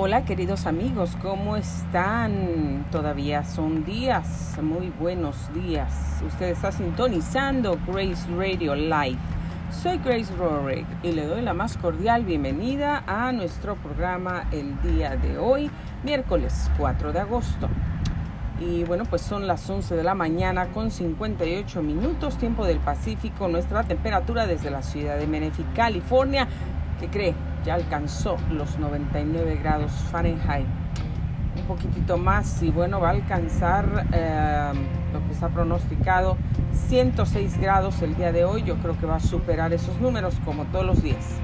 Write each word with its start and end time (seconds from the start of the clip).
Hola 0.00 0.24
queridos 0.24 0.66
amigos, 0.66 1.16
¿cómo 1.20 1.56
están? 1.56 2.86
Todavía 2.92 3.42
son 3.42 3.84
días, 3.84 4.56
muy 4.62 4.90
buenos 4.90 5.52
días. 5.52 6.22
Usted 6.24 6.50
está 6.50 6.70
sintonizando 6.70 7.76
Grace 7.84 8.28
Radio 8.36 8.76
Live. 8.76 9.18
Soy 9.72 9.98
Grace 9.98 10.32
Rorick 10.36 10.86
y 11.02 11.10
le 11.10 11.26
doy 11.26 11.42
la 11.42 11.52
más 11.52 11.76
cordial 11.76 12.24
bienvenida 12.24 13.02
a 13.08 13.32
nuestro 13.32 13.74
programa 13.74 14.44
el 14.52 14.80
día 14.82 15.16
de 15.16 15.36
hoy, 15.36 15.68
miércoles 16.04 16.70
4 16.78 17.12
de 17.12 17.18
agosto. 17.18 17.68
Y 18.60 18.84
bueno, 18.84 19.02
pues 19.04 19.22
son 19.22 19.48
las 19.48 19.68
11 19.68 19.96
de 19.96 20.04
la 20.04 20.14
mañana 20.14 20.68
con 20.68 20.92
58 20.92 21.82
minutos, 21.82 22.38
tiempo 22.38 22.64
del 22.64 22.78
Pacífico. 22.78 23.48
Nuestra 23.48 23.82
temperatura 23.82 24.46
desde 24.46 24.70
la 24.70 24.82
ciudad 24.82 25.18
de 25.18 25.26
Menifee, 25.26 25.66
California, 25.74 26.46
¿qué 27.00 27.08
cree? 27.08 27.47
Ya 27.64 27.74
alcanzó 27.74 28.36
los 28.50 28.78
99 28.78 29.58
grados 29.62 29.92
Fahrenheit. 30.10 30.66
Un 31.56 31.64
poquitito 31.66 32.16
más 32.16 32.62
y 32.62 32.70
bueno, 32.70 33.00
va 33.00 33.08
a 33.08 33.12
alcanzar 33.12 34.06
eh, 34.12 34.72
lo 35.12 35.24
que 35.26 35.32
está 35.32 35.48
pronosticado 35.48 36.36
106 36.88 37.58
grados 37.60 38.00
el 38.02 38.16
día 38.16 38.32
de 38.32 38.44
hoy. 38.44 38.62
Yo 38.62 38.76
creo 38.76 38.98
que 38.98 39.06
va 39.06 39.16
a 39.16 39.20
superar 39.20 39.72
esos 39.72 40.00
números 40.00 40.34
como 40.44 40.64
todos 40.66 40.86
los 40.86 41.02
días. 41.02 41.40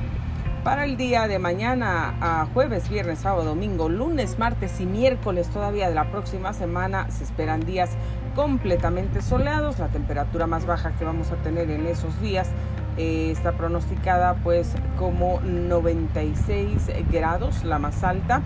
Para 0.65 0.87
el 0.87 0.97
día 0.97 1.29
de 1.29 1.39
mañana, 1.39 2.15
a 2.23 2.47
jueves, 2.47 2.89
viernes, 2.89 3.19
sábado, 3.19 3.45
domingo, 3.45 3.91
lunes, 3.91 4.39
martes 4.39 4.81
y 4.81 4.87
miércoles 4.87 5.51
todavía 5.51 5.91
de 5.91 5.95
la 5.95 6.11
próxima 6.11 6.55
semana 6.55 7.11
se 7.11 7.25
esperan 7.25 7.61
días 7.67 7.91
completamente 8.35 9.21
soleados. 9.21 9.79
La 9.79 9.89
temperatura 9.89 10.47
más 10.47 10.65
baja 10.65 10.93
que 10.93 11.05
vamos 11.05 11.31
a 11.33 11.37
tener 11.37 11.71
en 11.71 11.87
esos 11.87 12.19
días 12.23 12.49
eh, 12.97 13.31
está 13.33 13.53
pronosticada 13.53 14.35
pues 14.45 14.73
como 14.99 15.41
96 15.41 16.91
grados, 17.11 17.65
la 17.65 17.79
más 17.79 18.05
alta, 18.05 18.41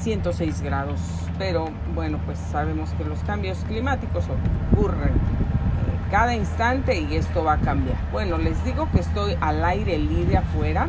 106 0.00 0.62
grados. 0.62 1.00
Pero 1.38 1.70
bueno, 1.94 2.18
pues 2.26 2.38
sabemos 2.38 2.90
que 2.94 3.04
los 3.04 3.20
cambios 3.20 3.64
climáticos 3.64 4.24
ocurren 4.72 5.14
eh, 5.14 6.10
cada 6.10 6.34
instante 6.34 7.00
y 7.00 7.16
esto 7.16 7.44
va 7.44 7.54
a 7.54 7.58
cambiar. 7.58 7.96
Bueno, 8.12 8.38
les 8.38 8.62
digo 8.64 8.88
que 8.92 9.00
estoy 9.00 9.36
al 9.40 9.64
aire 9.64 9.98
libre 9.98 10.36
afuera, 10.36 10.88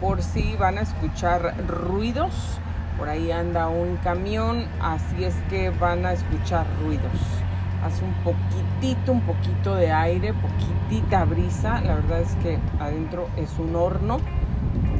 por 0.00 0.22
si 0.22 0.56
van 0.56 0.78
a 0.78 0.80
escuchar 0.80 1.54
ruidos. 1.68 2.58
Por 2.98 3.08
ahí 3.08 3.30
anda 3.30 3.68
un 3.68 3.96
camión, 3.98 4.64
así 4.80 5.24
es 5.24 5.34
que 5.50 5.70
van 5.70 6.06
a 6.06 6.12
escuchar 6.12 6.64
ruidos 6.82 7.43
hace 7.84 8.04
un 8.04 8.14
poquitito, 8.24 9.12
un 9.12 9.20
poquito 9.20 9.74
de 9.76 9.92
aire, 9.92 10.32
poquitita 10.34 11.24
brisa. 11.24 11.80
La 11.82 11.96
verdad 11.96 12.20
es 12.20 12.34
que 12.36 12.58
adentro 12.80 13.28
es 13.36 13.58
un 13.58 13.76
horno. 13.76 14.18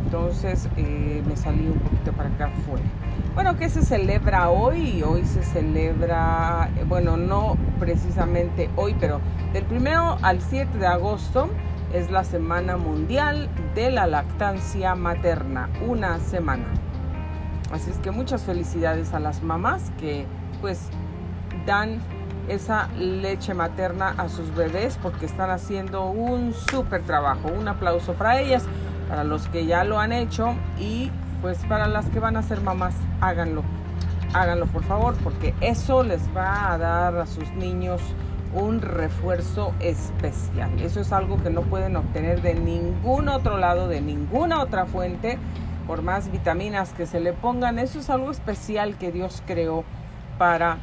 Entonces 0.05 0.69
eh, 0.77 1.23
me 1.27 1.37
salí 1.37 1.67
un 1.67 1.79
poquito 1.79 2.13
para 2.13 2.29
acá 2.29 2.47
afuera. 2.47 2.85
Bueno, 3.35 3.57
¿qué 3.57 3.69
se 3.69 3.83
celebra 3.83 4.51
hoy? 4.51 5.03
Hoy 5.03 5.25
se 5.25 5.43
celebra, 5.43 6.71
eh, 6.77 6.85
bueno, 6.87 7.17
no 7.17 7.57
precisamente 7.81 8.71
hoy, 8.77 8.95
pero 9.01 9.21
del 9.53 9.65
primero 9.65 10.17
al 10.23 10.41
7 10.41 10.79
de 10.79 10.87
agosto 10.87 11.49
es 11.93 12.11
la 12.11 12.23
Semana 12.23 12.77
Mundial 12.77 13.49
de 13.75 13.91
la 13.91 14.07
Lactancia 14.07 14.95
Materna. 14.95 15.69
Una 15.87 16.21
semana. 16.21 16.65
Así 17.73 17.91
es 17.91 17.99
que 17.99 18.13
muchas 18.13 18.43
felicidades 18.43 19.15
a 19.15 19.19
las 19.19 19.43
mamás 19.43 19.91
que 19.99 20.27
pues 20.61 20.91
dan 21.67 22.01
esa 22.49 22.89
leche 22.99 23.55
materna 23.55 24.15
a 24.17 24.29
sus 24.29 24.55
bebés 24.55 24.99
porque 25.03 25.27
están 25.27 25.51
haciendo 25.51 26.07
un 26.07 26.53
súper 26.53 27.03
trabajo. 27.03 27.49
Un 27.49 27.69
aplauso 27.69 28.15
para 28.15 28.41
ellas, 28.41 28.65
para 29.09 29.25
los 29.25 29.49
que 29.49 29.67
ya 29.67 29.85
lo 29.85 29.99
han 29.99 30.13
hecho 30.13 30.55
y 30.79 31.11
pues 31.43 31.59
para 31.69 31.87
las 31.87 32.07
que 32.07 32.21
van 32.21 32.37
a 32.37 32.43
ser 32.43 32.61
mamás, 32.61 32.95
háganlo. 33.21 33.63
Háganlo 34.33 34.67
por 34.67 34.83
favor 34.83 35.15
porque 35.23 35.55
eso 35.61 36.03
les 36.03 36.23
va 36.37 36.73
a 36.73 36.79
dar 36.79 37.17
a 37.17 37.27
sus 37.27 37.51
niños 37.53 38.01
un 38.55 38.81
refuerzo 38.81 39.75
especial. 39.81 40.71
Eso 40.81 41.01
es 41.01 41.13
algo 41.13 41.43
que 41.43 41.51
no 41.51 41.63
pueden 41.63 41.97
obtener 41.97 42.41
de 42.41 42.55
ningún 42.55 43.29
otro 43.29 43.59
lado, 43.59 43.89
de 43.89 44.01
ninguna 44.01 44.61
otra 44.61 44.87
fuente, 44.87 45.39
por 45.87 46.03
más 46.03 46.31
vitaminas 46.31 46.93
que 46.93 47.07
se 47.07 47.21
le 47.21 47.33
pongan. 47.33 47.79
Eso 47.79 47.99
es 47.99 48.11
algo 48.11 48.31
especial 48.31 48.97
que 48.97 49.13
Dios 49.13 49.43
creó 49.47 49.85
para 50.39 50.79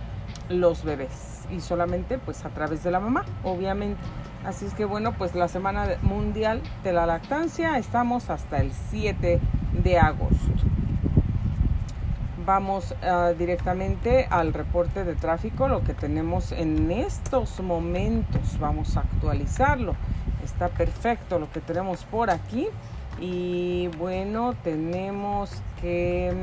los 0.50 0.84
bebés 0.84 1.31
y 1.52 1.62
solamente 1.62 2.18
pues 2.18 2.46
a 2.46 2.50
través 2.50 2.84
de 2.84 2.92
la 2.92 3.00
mamá, 3.00 3.26
obviamente. 3.44 4.00
Así 4.46 4.66
es 4.66 4.74
que 4.74 4.86
bueno, 4.86 5.14
pues 5.14 5.36
la 5.36 5.48
Semana 5.48 5.88
Mundial 6.02 6.62
de 6.84 6.94
la 6.94 7.06
Lactancia 7.06 7.78
estamos 7.78 8.30
hasta 8.30 8.58
el 8.58 8.72
7 8.90 9.40
de 9.84 10.00
agosto. 10.00 10.36
Vamos 12.44 12.96
uh, 13.04 13.38
directamente 13.38 14.26
al 14.30 14.52
reporte 14.54 15.04
de 15.04 15.14
tráfico, 15.14 15.68
lo 15.68 15.84
que 15.84 15.94
tenemos 15.94 16.52
en 16.52 16.90
estos 16.92 17.60
momentos. 17.60 18.58
Vamos 18.60 18.98
a 18.98 19.02
actualizarlo. 19.02 19.96
Está 20.44 20.70
perfecto 20.70 21.38
lo 21.38 21.52
que 21.52 21.60
tenemos 21.60 22.04
por 22.06 22.32
aquí. 22.32 22.68
Y 23.20 23.90
bueno, 24.00 24.56
tenemos 24.64 25.52
que 25.80 26.34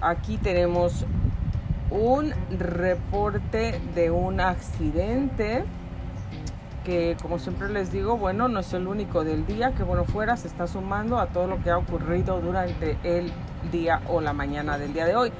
aquí 0.00 0.36
tenemos 0.36 1.04
un 1.90 2.32
reporte 2.58 3.80
de 3.94 4.10
un 4.10 4.40
accidente 4.40 5.64
que 6.84 7.16
como 7.20 7.38
siempre 7.38 7.68
les 7.68 7.92
digo, 7.92 8.16
bueno, 8.16 8.48
no 8.48 8.60
es 8.60 8.72
el 8.72 8.86
único 8.86 9.22
del 9.22 9.46
día, 9.46 9.72
que 9.72 9.82
bueno 9.82 10.04
fuera, 10.04 10.36
se 10.36 10.48
está 10.48 10.66
sumando 10.66 11.18
a 11.18 11.26
todo 11.26 11.46
lo 11.46 11.62
que 11.62 11.70
ha 11.70 11.76
ocurrido 11.76 12.40
durante 12.40 12.96
el 13.04 13.32
día 13.70 14.00
o 14.08 14.20
la 14.20 14.32
mañana 14.32 14.78
del 14.78 14.92
día 14.92 15.04
de 15.04 15.14
hoy. 15.14 15.32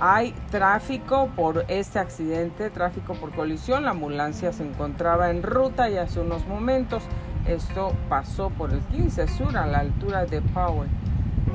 Hay 0.00 0.32
tráfico 0.50 1.28
por 1.36 1.64
este 1.68 1.98
accidente, 1.98 2.70
tráfico 2.70 3.14
por 3.14 3.32
colisión, 3.32 3.84
la 3.84 3.90
ambulancia 3.90 4.52
se 4.52 4.64
encontraba 4.64 5.30
en 5.30 5.42
ruta 5.42 5.90
y 5.90 5.96
hace 5.96 6.20
unos 6.20 6.46
momentos 6.46 7.04
esto 7.46 7.92
pasó 8.08 8.50
por 8.50 8.72
el 8.72 8.80
15 8.80 9.28
Sur 9.28 9.56
a 9.56 9.66
la 9.66 9.78
altura 9.78 10.26
de 10.26 10.42
Power. 10.42 10.88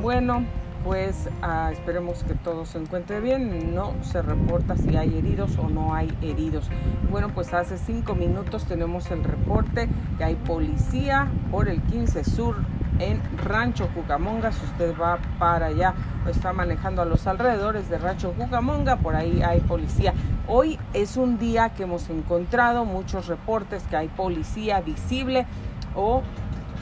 Bueno, 0.02 0.46
pues 0.86 1.30
ah, 1.42 1.72
esperemos 1.74 2.24
que 2.24 2.36
todo 2.36 2.64
se 2.68 2.78
encuentre 2.78 3.20
bien. 3.20 3.74
No 3.74 3.96
se 4.04 4.22
reporta 4.22 4.78
si 4.78 4.96
hay 4.96 5.18
heridos 5.18 5.58
o 5.58 5.68
no 5.68 5.96
hay 5.96 6.16
heridos. 6.22 6.70
Bueno, 7.10 7.30
pues 7.34 7.54
hace 7.56 7.80
cinco 7.80 8.14
minutos 8.14 8.66
tenemos 8.66 9.10
el 9.10 9.24
reporte 9.24 9.90
que 10.20 10.24
hay 10.24 10.36
policía 10.36 11.28
por 11.50 11.70
el 11.70 11.82
15 11.82 12.24
Sur 12.24 12.58
en 13.00 13.20
Rancho 13.44 13.88
Cucamonga. 13.96 14.52
Si 14.52 14.64
usted 14.64 14.94
va 14.96 15.18
para 15.40 15.66
allá 15.68 15.96
o 16.24 16.30
está 16.30 16.54
manejando 16.54 17.02
a 17.02 17.06
los 17.06 17.26
alrededores 17.26 17.90
de 17.90 17.98
Rancho 17.98 18.34
Cucamonga, 18.34 18.98
por 18.98 19.16
ahí 19.16 19.42
hay 19.42 19.62
policía. 19.62 20.14
Hoy 20.48 20.78
es 20.94 21.18
un 21.18 21.40
día 21.40 21.70
que 21.70 21.84
hemos 21.84 22.12
encontrado 22.12 22.86
muchos 22.86 23.26
reportes 23.26 23.82
que 23.90 23.98
hay 23.98 24.08
policía 24.10 24.82
visible 24.82 25.48
o 25.96 26.22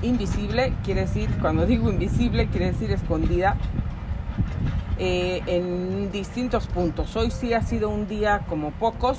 invisible, 0.03 0.73
quiere 0.83 1.01
decir, 1.01 1.29
cuando 1.41 1.65
digo 1.67 1.89
invisible, 1.89 2.47
quiere 2.47 2.71
decir 2.71 2.91
escondida 2.91 3.57
eh, 4.99 5.41
en 5.47 6.11
distintos 6.11 6.67
puntos. 6.67 7.15
Hoy 7.15 7.31
sí 7.31 7.53
ha 7.53 7.61
sido 7.61 7.89
un 7.89 8.07
día 8.07 8.45
como 8.47 8.71
pocos 8.71 9.17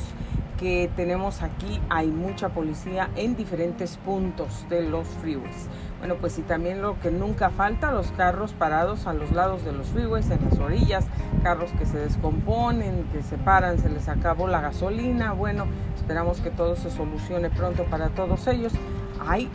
que 0.58 0.90
tenemos 0.94 1.42
aquí. 1.42 1.80
Hay 1.90 2.08
mucha 2.08 2.50
policía 2.50 3.10
en 3.16 3.36
diferentes 3.36 3.96
puntos 3.96 4.66
de 4.68 4.82
los 4.82 5.08
freeways. 5.08 5.68
Bueno, 5.98 6.16
pues 6.16 6.38
y 6.38 6.42
también 6.42 6.82
lo 6.82 6.98
que 7.00 7.10
nunca 7.10 7.50
falta, 7.50 7.90
los 7.90 8.12
carros 8.12 8.52
parados 8.52 9.06
a 9.06 9.14
los 9.14 9.32
lados 9.32 9.64
de 9.64 9.72
los 9.72 9.88
freeways, 9.88 10.30
en 10.30 10.44
las 10.44 10.58
orillas, 10.58 11.06
carros 11.42 11.70
que 11.72 11.86
se 11.86 11.98
descomponen, 11.98 13.04
que 13.12 13.22
se 13.22 13.36
paran, 13.36 13.78
se 13.78 13.88
les 13.88 14.08
acabó 14.08 14.46
la 14.46 14.60
gasolina. 14.60 15.32
Bueno, 15.32 15.66
esperamos 15.96 16.40
que 16.40 16.50
todo 16.50 16.76
se 16.76 16.90
solucione 16.90 17.50
pronto 17.50 17.84
para 17.84 18.10
todos 18.10 18.46
ellos. 18.46 18.72
Hay 19.26 19.50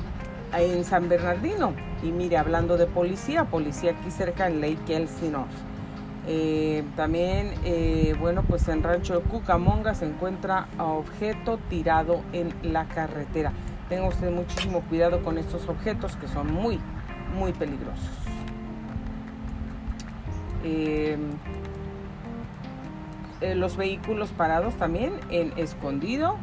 en 0.57 0.84
San 0.84 1.10
Bernardino. 1.10 1.74
Y 2.04 2.12
mire, 2.12 2.38
hablando 2.38 2.78
de 2.78 2.86
policía, 2.86 3.46
policía 3.46 3.92
aquí 3.92 4.12
cerca 4.12 4.48
en 4.48 4.62
Lake 4.62 4.96
Elsinore. 4.96 5.50
Eh, 6.28 6.84
también, 6.96 7.54
eh, 7.63 8.16
bueno, 8.19 8.44
pues 8.44 8.68
en 8.68 8.84
Rancho 8.84 9.22
Cucamonga 9.24 9.96
se 9.96 10.06
encuentra 10.06 10.68
objeto 10.78 11.57
tirado 11.69 12.22
en 12.34 12.54
la 12.62 12.86
carretera. 12.86 13.51
Tenga 13.90 14.07
usted 14.07 14.31
muchísimo 14.31 14.81
cuidado 14.81 15.24
con 15.24 15.38
estos 15.38 15.68
objetos 15.68 16.16
que 16.18 16.28
son 16.28 16.54
muy, 16.54 16.80
muy 17.36 17.51
peligrosos. 17.54 18.10
Eh, 20.63 21.18
los 23.56 23.78
vehículos 23.78 24.30
parados 24.30 24.75
también 24.75 25.13
en 25.30 25.54
Escondido, 25.57 26.36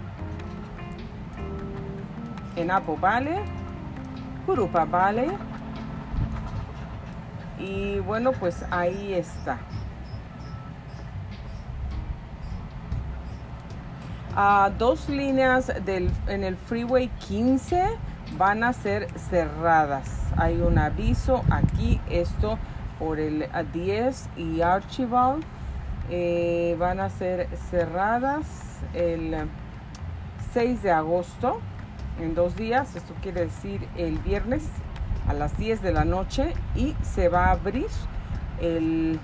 en 2.56 2.70
Apo 2.70 2.96
Valley, 2.96 3.38
Curupa 4.46 4.86
Valley. 4.86 5.30
Y 7.58 7.98
bueno, 8.00 8.32
pues 8.32 8.64
ahí 8.70 9.12
está. 9.12 9.58
a 14.36 14.70
dos 14.78 15.08
líneas 15.08 15.72
del, 15.86 16.10
en 16.26 16.44
el 16.44 16.56
Freeway 16.56 17.08
15 17.26 17.82
van 18.36 18.64
a 18.64 18.74
ser 18.74 19.08
cerradas. 19.18 20.10
Hay 20.36 20.60
un 20.60 20.78
aviso 20.78 21.42
aquí, 21.50 21.98
esto 22.10 22.58
por 22.98 23.18
el 23.18 23.48
10 23.72 24.28
y 24.36 24.60
Archibald. 24.60 25.42
Eh, 26.10 26.76
van 26.78 27.00
a 27.00 27.08
ser 27.08 27.48
cerradas 27.70 28.46
el 28.94 29.48
6 30.52 30.82
de 30.82 30.92
agosto, 30.92 31.60
en 32.20 32.34
dos 32.34 32.56
días, 32.56 32.96
esto 32.96 33.14
quiere 33.22 33.42
decir 33.42 33.86
el 33.96 34.18
viernes 34.18 34.64
a 35.28 35.34
las 35.34 35.56
10 35.58 35.82
de 35.82 35.92
la 35.92 36.04
noche 36.04 36.54
y 36.74 36.94
se 37.02 37.28
va 37.28 37.46
a 37.46 37.50
abrir 37.52 37.86
el 38.60 39.18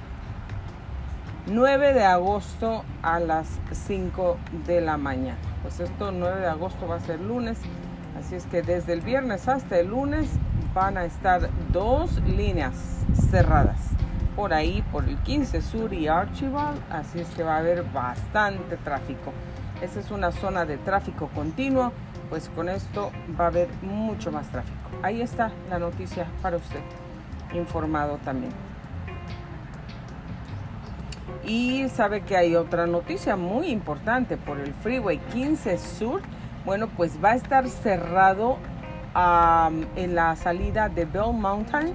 9 1.46 1.92
de 1.94 2.04
agosto 2.04 2.84
a 3.02 3.20
las 3.20 3.48
5 3.72 4.36
de 4.66 4.80
la 4.80 4.96
mañana. 4.96 5.38
Pues 5.62 5.80
esto 5.80 6.12
9 6.12 6.40
de 6.40 6.46
agosto 6.46 6.86
va 6.86 6.96
a 6.96 7.00
ser 7.00 7.20
lunes, 7.20 7.58
así 8.18 8.34
es 8.34 8.46
que 8.46 8.62
desde 8.62 8.92
el 8.92 9.00
viernes 9.00 9.48
hasta 9.48 9.78
el 9.78 9.88
lunes 9.88 10.28
van 10.74 10.96
a 10.96 11.04
estar 11.04 11.48
dos 11.72 12.20
líneas 12.22 12.74
cerradas 13.30 13.78
por 14.36 14.54
ahí, 14.54 14.82
por 14.90 15.04
el 15.08 15.18
15 15.18 15.60
Sur 15.60 15.92
y 15.92 16.08
Archibald, 16.08 16.80
así 16.90 17.20
es 17.20 17.28
que 17.28 17.42
va 17.42 17.56
a 17.56 17.58
haber 17.58 17.82
bastante 17.82 18.76
tráfico. 18.78 19.32
Esa 19.82 20.00
es 20.00 20.10
una 20.10 20.32
zona 20.32 20.64
de 20.64 20.78
tráfico 20.78 21.28
continuo, 21.34 21.92
pues 22.32 22.48
con 22.48 22.70
esto 22.70 23.12
va 23.38 23.44
a 23.44 23.48
haber 23.48 23.68
mucho 23.82 24.32
más 24.32 24.48
tráfico. 24.48 24.74
Ahí 25.02 25.20
está 25.20 25.52
la 25.68 25.78
noticia 25.78 26.26
para 26.40 26.56
usted, 26.56 26.80
informado 27.52 28.16
también. 28.24 28.54
Y 31.44 31.90
sabe 31.90 32.22
que 32.22 32.38
hay 32.38 32.56
otra 32.56 32.86
noticia 32.86 33.36
muy 33.36 33.66
importante 33.66 34.38
por 34.38 34.58
el 34.58 34.72
Freeway 34.72 35.18
15 35.34 35.76
Sur. 35.76 36.22
Bueno, 36.64 36.88
pues 36.96 37.22
va 37.22 37.32
a 37.32 37.34
estar 37.34 37.68
cerrado 37.68 38.56
en 39.94 40.14
la 40.14 40.34
salida 40.36 40.88
de 40.88 41.04
Bell 41.04 41.34
Mountain. 41.34 41.92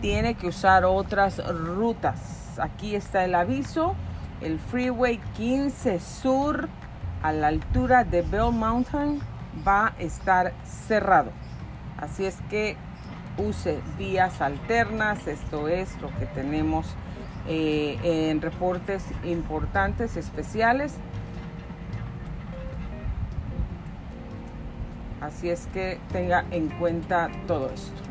Tiene 0.00 0.34
que 0.34 0.48
usar 0.48 0.84
otras 0.84 1.38
rutas. 1.46 2.58
Aquí 2.58 2.96
está 2.96 3.24
el 3.24 3.36
aviso. 3.36 3.94
El 4.40 4.58
Freeway 4.58 5.18
15 5.36 6.00
Sur 6.00 6.68
a 7.22 7.32
la 7.32 7.48
altura 7.48 8.04
de 8.04 8.22
Bell 8.22 8.52
Mountain 8.52 9.20
va 9.66 9.88
a 9.88 9.94
estar 9.98 10.52
cerrado. 10.64 11.30
Así 11.96 12.24
es 12.26 12.36
que 12.48 12.76
use 13.36 13.80
vías 13.98 14.40
alternas. 14.40 15.26
Esto 15.26 15.68
es 15.68 16.00
lo 16.00 16.08
que 16.18 16.26
tenemos 16.26 16.86
eh, 17.48 17.98
en 18.02 18.40
reportes 18.40 19.04
importantes, 19.24 20.16
especiales. 20.16 20.94
Así 25.20 25.50
es 25.50 25.66
que 25.72 25.98
tenga 26.12 26.44
en 26.50 26.68
cuenta 26.68 27.28
todo 27.46 27.70
esto. 27.70 28.02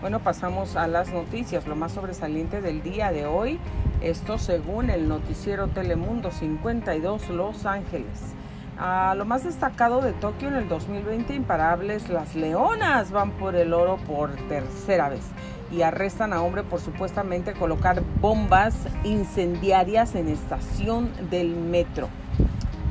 Bueno, 0.00 0.20
pasamos 0.20 0.76
a 0.76 0.86
las 0.86 1.12
noticias. 1.12 1.66
Lo 1.66 1.74
más 1.74 1.92
sobresaliente 1.92 2.60
del 2.60 2.82
día 2.82 3.10
de 3.10 3.26
hoy, 3.26 3.58
esto 4.00 4.38
según 4.38 4.90
el 4.90 5.08
noticiero 5.08 5.68
Telemundo 5.68 6.30
52 6.30 7.30
Los 7.30 7.66
Ángeles. 7.66 8.34
A 8.78 9.14
lo 9.16 9.24
más 9.24 9.42
destacado 9.42 10.00
de 10.00 10.12
Tokio 10.12 10.48
en 10.48 10.54
el 10.54 10.68
2020, 10.68 11.34
imparables, 11.34 12.08
las 12.08 12.36
leonas 12.36 13.10
van 13.10 13.32
por 13.32 13.56
el 13.56 13.72
oro 13.72 13.96
por 14.06 14.30
tercera 14.48 15.08
vez 15.08 15.24
y 15.72 15.82
arrestan 15.82 16.32
a 16.32 16.42
hombre 16.42 16.62
por 16.62 16.80
supuestamente 16.80 17.52
colocar 17.54 18.02
bombas 18.20 18.86
incendiarias 19.04 20.14
en 20.14 20.28
estación 20.28 21.10
del 21.30 21.56
metro. 21.56 22.08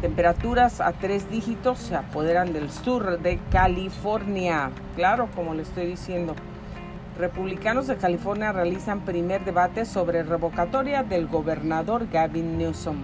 Temperaturas 0.01 0.81
a 0.81 0.92
tres 0.92 1.31
dígitos 1.31 1.80
se 1.80 1.95
apoderan 1.95 2.54
del 2.54 2.69
sur 2.69 3.19
de 3.19 3.39
California. 3.50 4.69
Claro, 4.95 5.30
como 5.36 5.54
le 5.54 5.63
estoy 5.63 5.88
diciendo. 5.88 6.36
Republicanos 7.18 7.88
de 7.88 7.98
California 7.98 8.52
realizan 8.52 9.02
primer 9.02 9.44
debate 9.44 9.86
sobre 9.86 10.22
revocatoria 10.22 11.02
del 11.02 11.28
gobernador 11.28 12.08
Gavin 12.12 12.60
Newsom. 12.60 12.98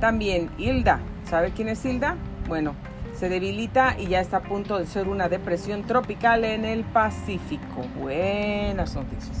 También 0.00 0.48
Hilda. 0.56 1.00
¿Sabe 1.28 1.50
quién 1.50 1.68
es 1.68 1.84
Hilda? 1.84 2.16
Bueno, 2.46 2.76
se 3.16 3.28
debilita 3.28 3.96
y 3.98 4.06
ya 4.06 4.20
está 4.20 4.36
a 4.36 4.42
punto 4.42 4.78
de 4.78 4.86
ser 4.86 5.08
una 5.08 5.28
depresión 5.28 5.82
tropical 5.82 6.44
en 6.44 6.64
el 6.64 6.84
Pacífico. 6.84 7.82
Buenas 7.98 8.94
noticias. 8.94 9.40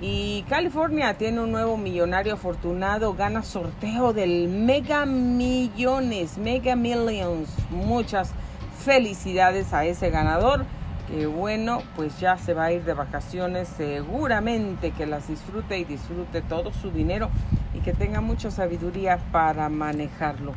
Y 0.00 0.46
California 0.48 1.18
tiene 1.18 1.40
un 1.40 1.52
nuevo 1.52 1.76
millonario 1.76 2.32
afortunado, 2.32 3.12
gana 3.12 3.42
sorteo 3.42 4.14
del 4.14 4.48
Mega 4.48 5.04
Millones, 5.04 6.38
Mega 6.38 6.76
Millions. 6.76 7.54
Muchas 7.68 8.32
felicidades 8.82 9.74
a 9.74 9.84
ese 9.84 10.08
ganador. 10.08 10.64
Bueno, 11.34 11.82
pues 11.96 12.20
ya 12.20 12.38
se 12.38 12.54
va 12.54 12.66
a 12.66 12.72
ir 12.72 12.84
de 12.84 12.94
vacaciones, 12.94 13.68
seguramente 13.68 14.92
que 14.92 15.06
las 15.06 15.26
disfrute 15.26 15.78
y 15.78 15.84
disfrute 15.84 16.40
todo 16.40 16.72
su 16.72 16.90
dinero 16.90 17.30
y 17.74 17.80
que 17.80 17.92
tenga 17.92 18.20
mucha 18.20 18.50
sabiduría 18.50 19.18
para 19.32 19.68
manejarlo. 19.68 20.52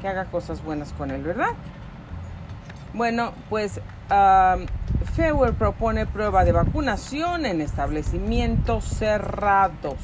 Que 0.00 0.08
haga 0.08 0.24
cosas 0.26 0.64
buenas 0.64 0.92
con 0.92 1.10
él, 1.10 1.22
¿verdad? 1.22 1.50
Bueno, 2.94 3.32
pues 3.50 3.80
um, 4.10 4.66
propone 5.58 6.06
prueba 6.06 6.44
de 6.44 6.52
vacunación 6.52 7.44
en 7.44 7.60
establecimientos 7.60 8.84
cerrados. 8.84 9.98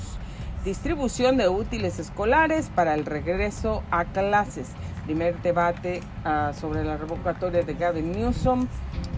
Distribución 0.65 1.37
de 1.37 1.49
útiles 1.49 1.99
escolares 1.99 2.71
para 2.75 2.95
el 2.95 3.07
regreso 3.07 3.83
a 3.91 4.05
clases. 4.05 4.69
Primer 5.05 5.41
debate 5.43 6.03
ah, 6.25 6.53
sobre 6.59 6.85
la 6.85 6.97
revocatoria 6.97 7.63
de 7.63 7.75
Gavin 7.75 8.13
Newsom. 8.13 8.67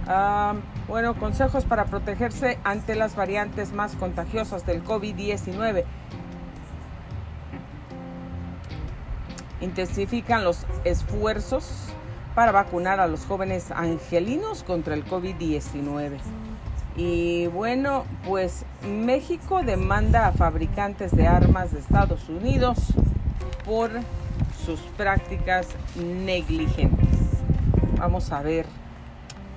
Ah, 0.08 0.54
bueno, 0.86 1.14
consejos 1.14 1.64
para 1.64 1.86
protegerse 1.86 2.58
ante 2.62 2.94
las 2.94 3.16
variantes 3.16 3.72
más 3.72 3.96
contagiosas 3.96 4.64
del 4.64 4.84
COVID-19. 4.84 5.84
Intensifican 9.60 10.44
los 10.44 10.64
esfuerzos 10.84 11.88
para 12.36 12.52
vacunar 12.52 13.00
a 13.00 13.08
los 13.08 13.24
jóvenes 13.26 13.72
angelinos 13.72 14.62
contra 14.62 14.94
el 14.94 15.04
COVID-19. 15.04 16.18
Y 16.96 17.48
bueno, 17.48 18.04
pues 18.24 18.64
México 18.88 19.62
demanda 19.62 20.28
a 20.28 20.32
fabricantes 20.32 21.10
de 21.16 21.26
armas 21.26 21.72
de 21.72 21.80
Estados 21.80 22.28
Unidos 22.28 22.78
por 23.64 23.90
sus 24.64 24.80
prácticas 24.96 25.66
negligentes. 25.96 27.18
Vamos 27.98 28.30
a 28.30 28.40
ver 28.42 28.66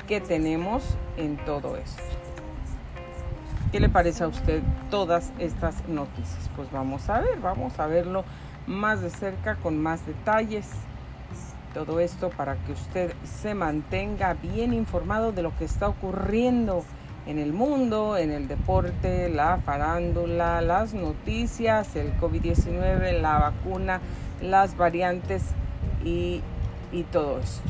qué 0.10 0.20
tenemos 0.20 0.82
en 1.18 1.38
todo 1.46 1.78
esto. 1.78 2.02
¿Qué 3.72 3.80
le 3.80 3.90
parece 3.90 4.24
a 4.24 4.28
usted 4.28 4.64
todas 4.90 5.32
estas 5.38 5.88
noticias? 5.88 6.50
Pues 6.56 6.72
vamos 6.72 7.08
a 7.10 7.20
ver, 7.20 7.40
vamos 7.40 7.80
a 7.80 7.86
verlo 7.86 8.26
más 8.66 9.02
de 9.02 9.12
cerca 9.12 9.56
con 9.58 9.78
más 9.78 10.04
detalles. 10.08 10.68
Todo 11.76 12.00
esto 12.00 12.32
para 12.32 12.56
que 12.56 12.72
usted 12.72 13.14
se 13.24 13.54
mantenga 13.54 14.34
bien 14.34 14.74
informado 14.74 15.32
de 15.32 15.44
lo 15.44 15.56
que 15.56 15.66
está 15.66 15.88
ocurriendo 15.88 16.84
en 17.28 17.38
el 17.38 17.54
mundo, 17.54 18.18
en 18.18 18.32
el 18.32 18.48
deporte, 18.48 19.30
la 19.30 19.58
farándula, 19.64 20.62
las 20.62 20.96
noticias, 20.96 21.96
el 21.96 22.18
COVID-19, 22.18 23.22
la 23.22 23.38
vacuna, 23.38 24.02
las 24.42 24.76
variantes 24.76 25.44
y, 26.04 26.42
y 26.92 27.04
todo 27.04 27.38
esto. 27.38 27.70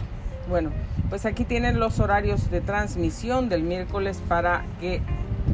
Bueno, 0.50 0.72
pues 1.10 1.26
aquí 1.28 1.46
tienen 1.46 1.80
los 1.80 2.00
horarios 2.00 2.50
de 2.50 2.60
transmisión 2.60 3.50
del 3.50 3.62
miércoles 3.62 4.20
para 4.28 4.66
que 4.80 5.04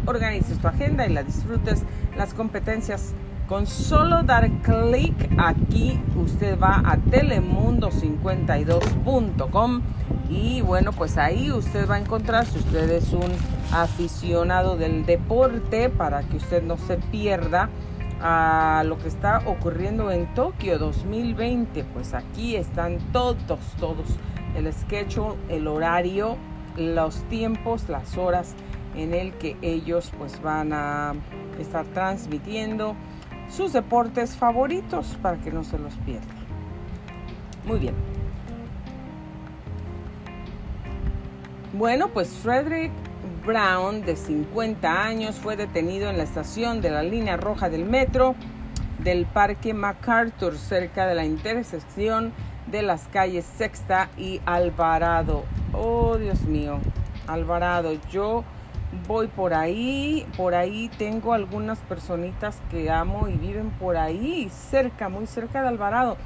organices 0.06 0.58
tu 0.60 0.70
agenda 0.70 1.06
y 1.06 1.12
la 1.12 1.24
disfrutes. 1.24 1.84
Las 2.18 2.34
competencias 2.34 3.14
con 3.50 3.68
solo 3.68 4.24
dar 4.24 4.50
clic 4.62 5.14
aquí, 5.38 6.00
usted 6.16 6.58
va 6.58 6.82
a 6.86 6.96
telemundo52.com 6.98 9.82
y 10.30 10.62
bueno, 10.62 10.94
pues 10.94 11.18
ahí 11.18 11.52
usted 11.52 11.90
va 11.90 11.96
a 11.96 12.00
encontrar, 12.00 12.46
si 12.46 12.60
usted 12.60 12.90
es 12.90 13.12
un 13.12 13.34
aficionado 13.74 14.78
del 14.78 15.06
deporte, 15.06 15.90
para 15.90 16.24
que 16.24 16.38
usted 16.38 16.64
no 16.64 16.78
se 16.78 16.96
pierda 16.98 17.70
a 18.22 18.84
lo 18.86 18.98
que 18.98 19.10
está 19.10 19.42
ocurriendo 19.46 20.10
en 20.10 20.34
Tokio 20.34 20.80
2020, 20.80 21.84
pues 21.94 22.14
aquí 22.14 22.56
están 22.56 23.00
todos, 23.12 23.60
todos, 23.78 24.08
el 24.56 24.72
schedule, 24.74 25.36
el 25.50 25.68
horario, 25.68 26.38
los 26.78 27.24
tiempos, 27.30 27.88
las 27.90 28.18
horas 28.18 28.56
en 28.96 29.14
el 29.14 29.34
que 29.34 29.58
ellos 29.62 30.12
pues 30.18 30.42
van 30.42 30.72
a 30.74 31.14
estar 31.60 31.86
transmitiendo 31.88 32.96
sus 33.50 33.74
deportes 33.74 34.36
favoritos 34.36 35.18
para 35.22 35.38
que 35.38 35.52
no 35.52 35.64
se 35.64 35.78
los 35.78 35.94
pierda. 35.98 36.26
Muy 37.66 37.80
bien. 37.80 37.94
Bueno, 41.74 42.10
pues 42.10 42.30
Frederick 42.30 42.92
Brown, 43.46 44.06
de 44.06 44.16
50 44.16 45.04
años, 45.04 45.36
fue 45.36 45.58
detenido 45.58 46.10
en 46.10 46.18
la 46.18 46.24
estación 46.24 46.82
de 46.82 46.90
la 46.90 47.04
línea 47.04 47.38
roja 47.38 47.70
del 47.70 47.86
metro 47.86 48.36
del 49.00 49.26
Parque 49.26 49.74
MacArthur, 49.74 50.58
cerca 50.58 51.06
de 51.06 51.16
la 51.16 51.26
intersección 51.26 52.34
de 52.68 52.82
las 52.82 53.08
calles 53.08 53.46
Sexta 53.46 54.10
y 54.18 54.42
Alvarado. 54.46 55.44
Oh, 55.74 56.18
Dios 56.18 56.42
mío. 56.44 56.80
Alvarado, 57.28 57.94
yo 58.12 58.44
voy 59.08 59.28
por 59.28 59.54
ahí, 59.54 60.26
por 60.38 60.56
ahí 60.56 60.90
tengo 60.98 61.34
algunas 61.34 61.80
personitas 61.80 62.58
que 62.70 62.90
amo 62.90 63.28
y 63.28 63.34
viven 63.34 63.70
por 63.72 63.98
ahí, 63.98 64.50
cerca, 64.50 65.10
muy 65.10 65.28
cerca 65.28 65.62
de 65.62 65.70
Alvarado. 65.70 66.18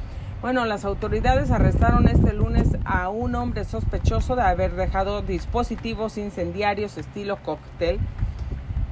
Bueno, 0.42 0.64
las 0.66 0.86
autoridades 0.86 1.52
arrestaron 1.52 2.08
este 2.08 2.32
lunes 2.32 2.78
a 2.86 3.10
un 3.10 3.36
hombre 3.36 3.66
sospechoso 3.66 4.38
de 4.38 4.44
haber 4.44 4.74
dejado 4.74 5.22
dispositivos 5.22 6.18
incendiarios 6.18 6.98
estilo 6.98 7.38
cóctel 7.44 8.00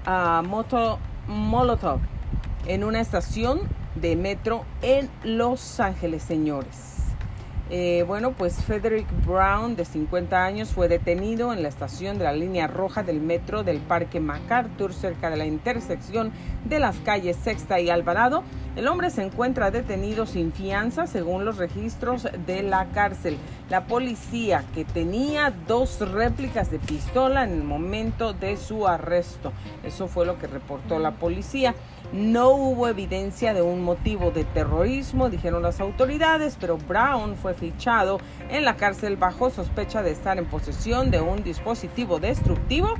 a 0.05 0.41
moto 0.45 0.99
Molotov 1.27 1.99
en 2.65 2.83
una 2.83 2.99
estación 2.99 3.61
de 3.95 4.17
metro 4.17 4.65
en 4.81 5.09
Los 5.23 5.79
Ángeles, 5.79 6.21
señores. 6.23 6.96
Eh, 7.69 8.05
bueno, 8.07 8.31
pues 8.31 8.63
Frederick 8.63 9.07
Brown, 9.25 9.75
de 9.75 9.83
50 9.83 10.41
años, 10.41 10.69
fue 10.69 10.87
detenido 10.87 11.51
en 11.51 11.63
la 11.63 11.67
estación 11.67 12.17
de 12.17 12.23
la 12.23 12.31
línea 12.31 12.67
roja 12.67 13.03
del 13.03 13.19
metro 13.19 13.63
del 13.63 13.79
Parque 13.79 14.21
MacArthur, 14.21 14.93
cerca 14.93 15.29
de 15.29 15.35
la 15.35 15.45
intersección 15.45 16.31
de 16.63 16.79
las 16.79 16.95
calles 16.99 17.35
Sexta 17.35 17.81
y 17.81 17.89
Alvarado. 17.89 18.43
El 18.77 18.87
hombre 18.87 19.09
se 19.09 19.23
encuentra 19.23 19.69
detenido 19.69 20.25
sin 20.25 20.53
fianza, 20.53 21.07
según 21.07 21.43
los 21.43 21.57
registros 21.57 22.27
de 22.45 22.63
la 22.63 22.85
cárcel. 22.93 23.37
La 23.69 23.85
policía, 23.85 24.63
que 24.73 24.85
tenía 24.85 25.51
dos 25.67 25.99
réplicas 25.99 26.71
de 26.71 26.79
pistola 26.79 27.43
en 27.43 27.51
el 27.51 27.63
momento 27.63 28.31
de 28.31 28.55
su 28.55 28.87
arresto. 28.87 29.51
Eso 29.83 30.07
fue 30.07 30.25
lo 30.25 30.39
que 30.39 30.47
reportó 30.47 30.99
la 30.99 31.11
policía. 31.11 31.75
No 32.13 32.51
hubo 32.51 32.87
evidencia 32.87 33.53
de 33.53 33.61
un 33.61 33.83
motivo 33.83 34.31
de 34.31 34.45
terrorismo, 34.45 35.29
dijeron 35.29 35.61
las 35.61 35.81
autoridades, 35.81 36.57
pero 36.59 36.77
Brown 36.77 37.35
fue 37.35 37.53
fichado 37.53 38.19
en 38.49 38.63
la 38.63 38.77
cárcel 38.77 39.17
bajo 39.17 39.49
sospecha 39.49 40.01
de 40.01 40.11
estar 40.11 40.37
en 40.37 40.45
posesión 40.45 41.11
de 41.11 41.19
un 41.19 41.43
dispositivo 41.43 42.19
destructivo, 42.19 42.93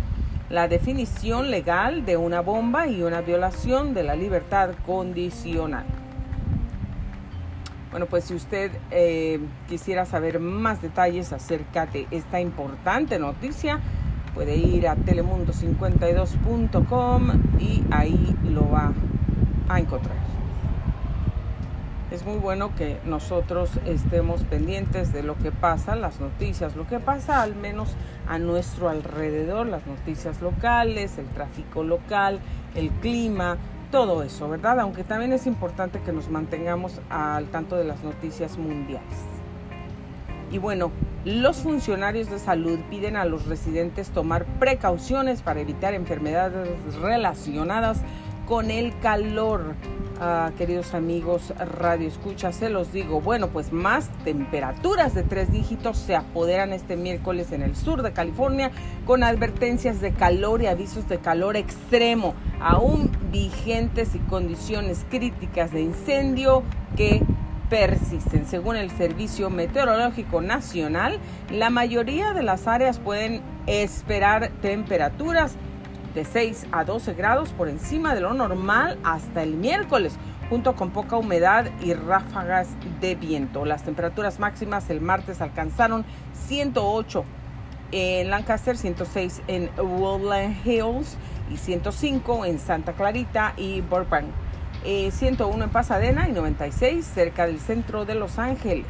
la 0.50 0.68
definición 0.68 1.52
legal 1.52 2.06
de 2.06 2.18
una 2.18 2.42
bomba 2.42 2.88
y 2.88 3.02
una 3.02 3.22
violación 3.22 3.94
de 3.94 4.04
la 4.04 4.16
libertad 4.16 4.72
condicional. 4.86 5.86
Bueno, 7.92 8.08
pues 8.08 8.26
si 8.26 8.36
usted 8.36 8.72
eh, 8.92 9.40
quisiera 9.70 10.06
saber 10.06 10.42
más 10.42 10.82
detalles 10.82 11.32
acerca 11.32 11.86
de 11.86 12.08
esta 12.12 12.42
importante 12.42 13.18
noticia, 13.18 13.80
puede 14.38 14.56
ir 14.56 14.88
a 14.88 14.96
telemundo52.com 14.96 17.32
y 17.60 17.84
ahí 17.90 18.38
lo 18.44 18.70
va 18.70 18.94
a 19.68 19.80
encontrar. 19.80 20.16
Es 22.12 22.24
muy 22.24 22.38
bueno 22.38 22.76
que 22.76 23.00
nosotros 23.04 23.72
estemos 23.88 24.44
pendientes 24.44 25.12
de 25.12 25.24
lo 25.24 25.36
que 25.40 25.52
pasa, 25.52 25.96
las 25.96 26.20
noticias, 26.20 26.76
lo 26.76 26.86
que 26.86 27.00
pasa 27.00 27.42
al 27.42 27.56
menos 27.56 27.96
a 28.30 28.38
nuestro 28.38 28.90
alrededor, 28.90 29.66
las 29.66 29.88
noticias 29.88 30.40
locales, 30.40 31.18
el 31.18 31.26
tráfico 31.30 31.82
local, 31.82 32.40
el 32.76 32.92
clima, 32.92 33.58
todo 33.92 34.22
eso, 34.22 34.48
¿verdad? 34.48 34.82
Aunque 34.82 35.04
también 35.04 35.34
es 35.34 35.48
importante 35.48 36.00
que 36.02 36.14
nos 36.14 36.30
mantengamos 36.30 37.02
al 37.10 37.48
tanto 37.48 37.76
de 37.76 37.86
las 37.86 38.04
noticias 38.04 38.60
mundiales. 38.60 39.18
Y 40.52 40.60
bueno, 40.60 40.92
los 41.28 41.58
funcionarios 41.58 42.30
de 42.30 42.40
salud 42.40 42.80
piden 42.90 43.18
a 43.18 43.26
los 43.26 43.48
residentes 43.48 44.12
tomar 44.12 44.46
precauciones 44.60 45.42
para 45.42 45.60
evitar 45.60 45.94
enfermedades 45.94 46.96
relacionadas 47.02 48.00
con 48.48 48.72
el 48.72 48.98
calor. 49.00 49.76
Ah, 50.22 50.52
queridos 50.58 50.94
amigos 50.94 51.54
Radio 51.80 52.08
Escucha, 52.08 52.54
se 52.54 52.70
los 52.70 52.94
digo. 52.94 53.20
Bueno, 53.20 53.50
pues 53.50 53.74
más 53.74 54.10
temperaturas 54.24 55.14
de 55.14 55.24
tres 55.24 55.52
dígitos 55.52 55.98
se 55.98 56.16
apoderan 56.16 56.72
este 56.72 56.96
miércoles 56.96 57.52
en 57.52 57.62
el 57.62 57.76
sur 57.76 58.04
de 58.04 58.14
California 58.14 58.72
con 59.06 59.22
advertencias 59.22 60.00
de 60.00 60.14
calor 60.14 60.62
y 60.62 60.68
avisos 60.68 61.10
de 61.10 61.18
calor 61.18 61.58
extremo, 61.58 62.36
aún 62.62 63.12
vigentes 63.34 64.16
y 64.16 64.20
condiciones 64.20 65.06
críticas 65.10 65.74
de 65.74 65.82
incendio 65.82 66.64
que 66.96 67.22
persisten. 67.70 68.46
Según 68.48 68.76
el 68.76 68.92
Servicio 68.92 69.50
Meteorológico 69.50 70.42
Nacional, 70.42 71.20
la 71.50 71.70
mayoría 71.70 72.34
de 72.34 72.44
las 72.44 72.68
áreas 72.68 73.00
pueden 73.00 73.42
esperar 73.66 74.50
temperaturas 74.62 75.56
de 76.16 76.26
6 76.26 76.68
a 76.72 76.84
12 76.84 77.14
grados 77.14 77.50
por 77.50 77.70
encima 77.70 78.16
de 78.16 78.22
lo 78.22 78.34
normal 78.34 78.98
hasta 79.04 79.44
el 79.44 79.54
miércoles, 79.54 80.16
junto 80.50 80.76
con 80.76 80.92
poca 80.92 81.18
humedad 81.18 81.70
y 81.82 81.94
ráfagas 81.94 82.70
de 83.02 83.16
viento. 83.16 83.66
Las 83.66 83.84
temperaturas 83.84 84.40
máximas 84.40 84.90
el 84.90 85.02
martes 85.02 85.42
alcanzaron 85.42 86.06
108 86.48 87.26
en 87.92 88.30
Lancaster, 88.30 88.78
106 88.78 89.42
en 89.48 89.70
Woodland 89.78 90.66
Hills 90.66 91.18
y 91.52 91.58
105 91.58 92.46
en 92.46 92.60
Santa 92.60 92.94
Clarita 92.94 93.54
y 93.58 93.82
Burbank. 93.82 94.47
101 94.84 95.58
eh, 95.58 95.64
en 95.64 95.70
Pasadena 95.70 96.28
y 96.30 96.32
96 96.32 97.06
cerca 97.06 97.46
del 97.46 97.60
centro 97.60 98.06
de 98.06 98.16
Los 98.16 98.40
Ángeles. 98.40 98.86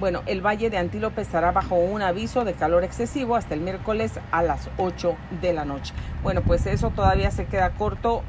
Bueno, 0.00 0.22
el 0.24 0.40
Valle 0.40 0.70
de 0.70 0.78
Antílope 0.78 1.20
estará 1.20 1.52
bajo 1.52 1.74
un 1.74 2.00
aviso 2.00 2.46
de 2.46 2.54
calor 2.54 2.84
excesivo 2.84 3.36
hasta 3.36 3.52
el 3.52 3.60
miércoles 3.60 4.18
a 4.32 4.42
las 4.42 4.70
8 4.78 5.14
de 5.42 5.52
la 5.52 5.66
noche. 5.66 5.92
Bueno, 6.22 6.40
pues 6.40 6.64
eso 6.64 6.88
todavía 6.88 7.30
se 7.30 7.44
queda 7.44 7.72
corto 7.72 8.22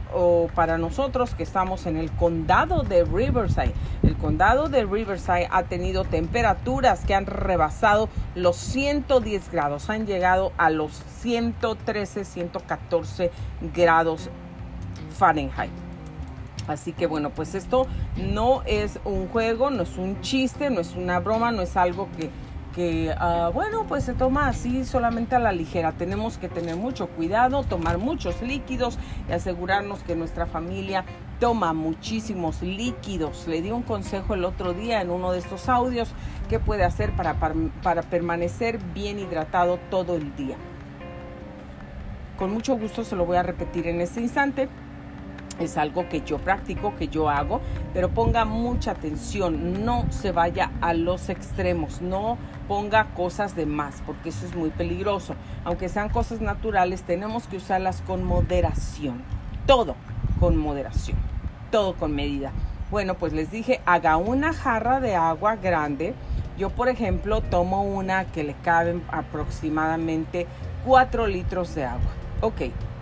para 0.53 0.77
nosotros 0.77 1.33
que 1.33 1.43
estamos 1.43 1.85
en 1.85 1.95
el 1.95 2.11
condado 2.11 2.83
de 2.83 3.05
Riverside. 3.05 3.73
El 4.03 4.17
condado 4.17 4.67
de 4.67 4.83
Riverside 4.83 5.47
ha 5.49 5.63
tenido 5.63 6.03
temperaturas 6.03 7.05
que 7.05 7.15
han 7.15 7.25
rebasado 7.25 8.09
los 8.35 8.57
110 8.57 9.49
grados, 9.49 9.89
han 9.89 10.05
llegado 10.05 10.51
a 10.57 10.69
los 10.71 10.91
113, 11.21 12.25
114 12.25 13.31
grados 13.73 14.29
Fahrenheit. 15.17 15.80
Así 16.67 16.93
que 16.93 17.07
bueno, 17.07 17.31
pues 17.31 17.55
esto 17.55 17.87
no 18.15 18.63
es 18.65 18.99
un 19.05 19.27
juego, 19.27 19.69
no 19.69 19.83
es 19.83 19.97
un 19.97 20.21
chiste, 20.21 20.69
no 20.69 20.81
es 20.81 20.95
una 20.95 21.19
broma, 21.19 21.51
no 21.51 21.61
es 21.61 21.75
algo 21.75 22.07
que, 22.17 22.29
que 22.73 23.13
ah, 23.17 23.49
bueno, 23.53 23.85
pues 23.87 24.03
se 24.03 24.13
toma 24.13 24.47
así 24.47 24.85
solamente 24.85 25.35
a 25.35 25.39
la 25.39 25.51
ligera. 25.51 25.91
Tenemos 25.93 26.37
que 26.37 26.49
tener 26.49 26.75
mucho 26.75 27.07
cuidado, 27.07 27.63
tomar 27.63 27.97
muchos 27.97 28.41
líquidos 28.41 28.97
y 29.29 29.33
asegurarnos 29.33 30.03
que 30.03 30.15
nuestra 30.15 30.45
familia 30.45 31.05
toma 31.39 31.73
muchísimos 31.73 32.61
líquidos. 32.61 33.47
Le 33.47 33.61
di 33.61 33.71
un 33.71 33.81
consejo 33.83 34.35
el 34.35 34.45
otro 34.45 34.73
día 34.73 35.01
en 35.01 35.09
uno 35.09 35.31
de 35.31 35.39
estos 35.39 35.67
audios 35.69 36.13
que 36.49 36.59
puede 36.59 36.83
hacer 36.83 37.15
para, 37.15 37.35
para 37.81 38.03
permanecer 38.03 38.79
bien 38.93 39.19
hidratado 39.19 39.79
todo 39.89 40.15
el 40.15 40.35
día. 40.35 40.55
Con 42.37 42.51
mucho 42.53 42.75
gusto 42.77 43.03
se 43.03 43.15
lo 43.15 43.25
voy 43.25 43.37
a 43.37 43.43
repetir 43.43 43.87
en 43.87 44.01
este 44.01 44.21
instante 44.21 44.67
es 45.59 45.77
algo 45.77 46.09
que 46.09 46.21
yo 46.21 46.37
practico, 46.37 46.95
que 46.95 47.07
yo 47.07 47.29
hago, 47.29 47.61
pero 47.93 48.09
ponga 48.09 48.45
mucha 48.45 48.91
atención, 48.91 49.85
no 49.85 50.05
se 50.09 50.31
vaya 50.31 50.71
a 50.81 50.93
los 50.93 51.29
extremos, 51.29 52.01
no 52.01 52.37
ponga 52.67 53.13
cosas 53.13 53.55
de 53.55 53.65
más, 53.65 54.01
porque 54.05 54.29
eso 54.29 54.45
es 54.45 54.55
muy 54.55 54.69
peligroso. 54.69 55.35
Aunque 55.63 55.89
sean 55.89 56.09
cosas 56.09 56.41
naturales, 56.41 57.03
tenemos 57.03 57.47
que 57.47 57.57
usarlas 57.57 58.01
con 58.01 58.23
moderación, 58.23 59.21
todo 59.65 59.95
con 60.39 60.57
moderación, 60.57 61.17
todo 61.71 61.95
con 61.95 62.15
medida. 62.15 62.51
Bueno, 62.89 63.15
pues 63.15 63.31
les 63.31 63.51
dije, 63.51 63.79
haga 63.85 64.17
una 64.17 64.53
jarra 64.53 64.99
de 64.99 65.15
agua 65.15 65.55
grande. 65.55 66.13
Yo, 66.57 66.69
por 66.69 66.89
ejemplo, 66.89 67.41
tomo 67.41 67.83
una 67.83 68.25
que 68.25 68.43
le 68.43 68.53
caben 68.55 69.03
aproximadamente 69.09 70.47
4 70.85 71.27
litros 71.27 71.73
de 71.75 71.85
agua. 71.85 72.11
Ok, 72.41 72.61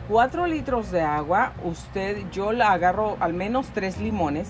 4 0.10 0.48
litros 0.48 0.90
de 0.90 1.02
agua, 1.02 1.54
usted, 1.64 2.24
yo 2.32 2.52
la 2.52 2.72
agarro 2.72 3.16
al 3.20 3.36
menos 3.36 3.68
3 3.76 4.00
limones. 4.00 4.50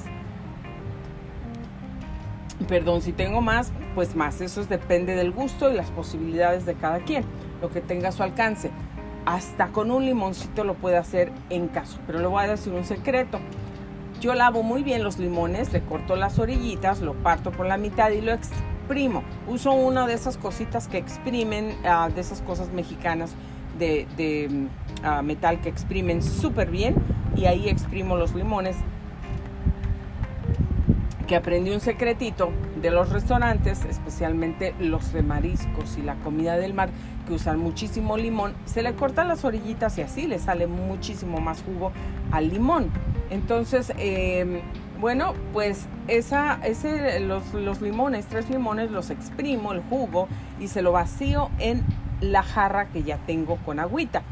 Perdón, 2.69 3.01
si 3.01 3.11
tengo 3.11 3.41
más, 3.41 3.73
pues 3.93 4.15
más. 4.15 4.39
Eso 4.39 4.63
depende 4.63 5.15
del 5.15 5.31
gusto 5.31 5.69
y 5.69 5.73
las 5.73 5.91
posibilidades 5.91 6.65
de 6.65 6.75
cada 6.75 6.99
quien, 6.99 7.25
lo 7.61 7.69
que 7.69 7.81
tenga 7.81 8.07
a 8.07 8.11
su 8.13 8.23
alcance. 8.23 8.71
Hasta 9.25 9.67
con 9.67 9.91
un 9.91 10.05
limoncito 10.05 10.63
lo 10.63 10.75
puede 10.75 10.95
hacer 10.95 11.29
en 11.49 11.67
caso, 11.67 11.99
pero 12.07 12.19
le 12.19 12.27
voy 12.27 12.45
a 12.45 12.47
decir 12.47 12.71
un 12.71 12.85
secreto. 12.85 13.39
Yo 14.21 14.35
lavo 14.35 14.63
muy 14.63 14.81
bien 14.81 15.03
los 15.03 15.19
limones, 15.19 15.73
le 15.73 15.81
corto 15.81 16.15
las 16.15 16.39
orillitas, 16.39 17.01
lo 17.01 17.15
parto 17.15 17.51
por 17.51 17.65
la 17.65 17.77
mitad 17.77 18.11
y 18.11 18.21
lo 18.21 18.31
exprimo. 18.31 19.23
Uso 19.45 19.73
una 19.73 20.07
de 20.07 20.13
esas 20.13 20.37
cositas 20.37 20.87
que 20.87 20.97
exprimen, 20.97 21.75
ah, 21.83 22.09
de 22.13 22.21
esas 22.21 22.41
cosas 22.41 22.69
mexicanas 22.69 23.35
de, 23.77 24.69
ah, 25.03 25.21
metal 25.21 25.61
que 25.61 25.69
exprimen 25.69 26.21
súper 26.21 26.69
bien 26.69 26.95
y 27.35 27.45
ahí 27.45 27.69
exprimo 27.69 28.17
los 28.17 28.33
limones 28.35 28.75
que 31.27 31.35
aprendí 31.35 31.69
un 31.69 31.79
secretito 31.79 32.49
de 32.81 32.89
los 32.89 33.09
restaurantes, 33.11 33.85
especialmente 33.85 34.73
los 34.79 35.13
de 35.13 35.21
mariscos 35.21 35.95
y 35.99 36.01
la 36.01 36.15
comida 36.15 36.57
del 36.57 36.73
mar, 36.73 36.89
que 37.27 37.33
usan 37.33 37.59
muchísimo 37.59 38.17
limón, 38.17 38.53
se 38.65 38.81
le 38.81 38.93
cortan 38.93 39.27
las 39.27 39.45
orillitas 39.45 39.95
y 39.99 40.01
así 40.01 40.25
le 40.25 40.39
sale 40.39 40.65
muchísimo 40.65 41.39
más 41.39 41.61
jugo 41.61 41.91
al 42.31 42.49
limón. 42.49 42.89
Entonces, 43.29 43.93
em, 43.97 44.61
Bueno, 44.99 45.33
pues 45.53 45.87
esa, 46.09 46.59
ese, 46.61 47.21
los, 47.21 47.53
los 47.53 47.79
limones, 47.81 48.25
tres 48.25 48.49
limones, 48.49 48.91
los 48.91 49.11
exprimo, 49.11 49.71
el 49.71 49.81
jugo, 49.81 50.27
y 50.59 50.67
se 50.67 50.81
lo 50.81 50.91
vacío 50.91 51.49
en 51.57 51.85
la 52.19 52.43
jarra 52.43 52.89
que 52.89 53.03
ya 53.03 53.17
tengo 53.25 53.55
con 53.65 53.79
agüita, 53.79 54.23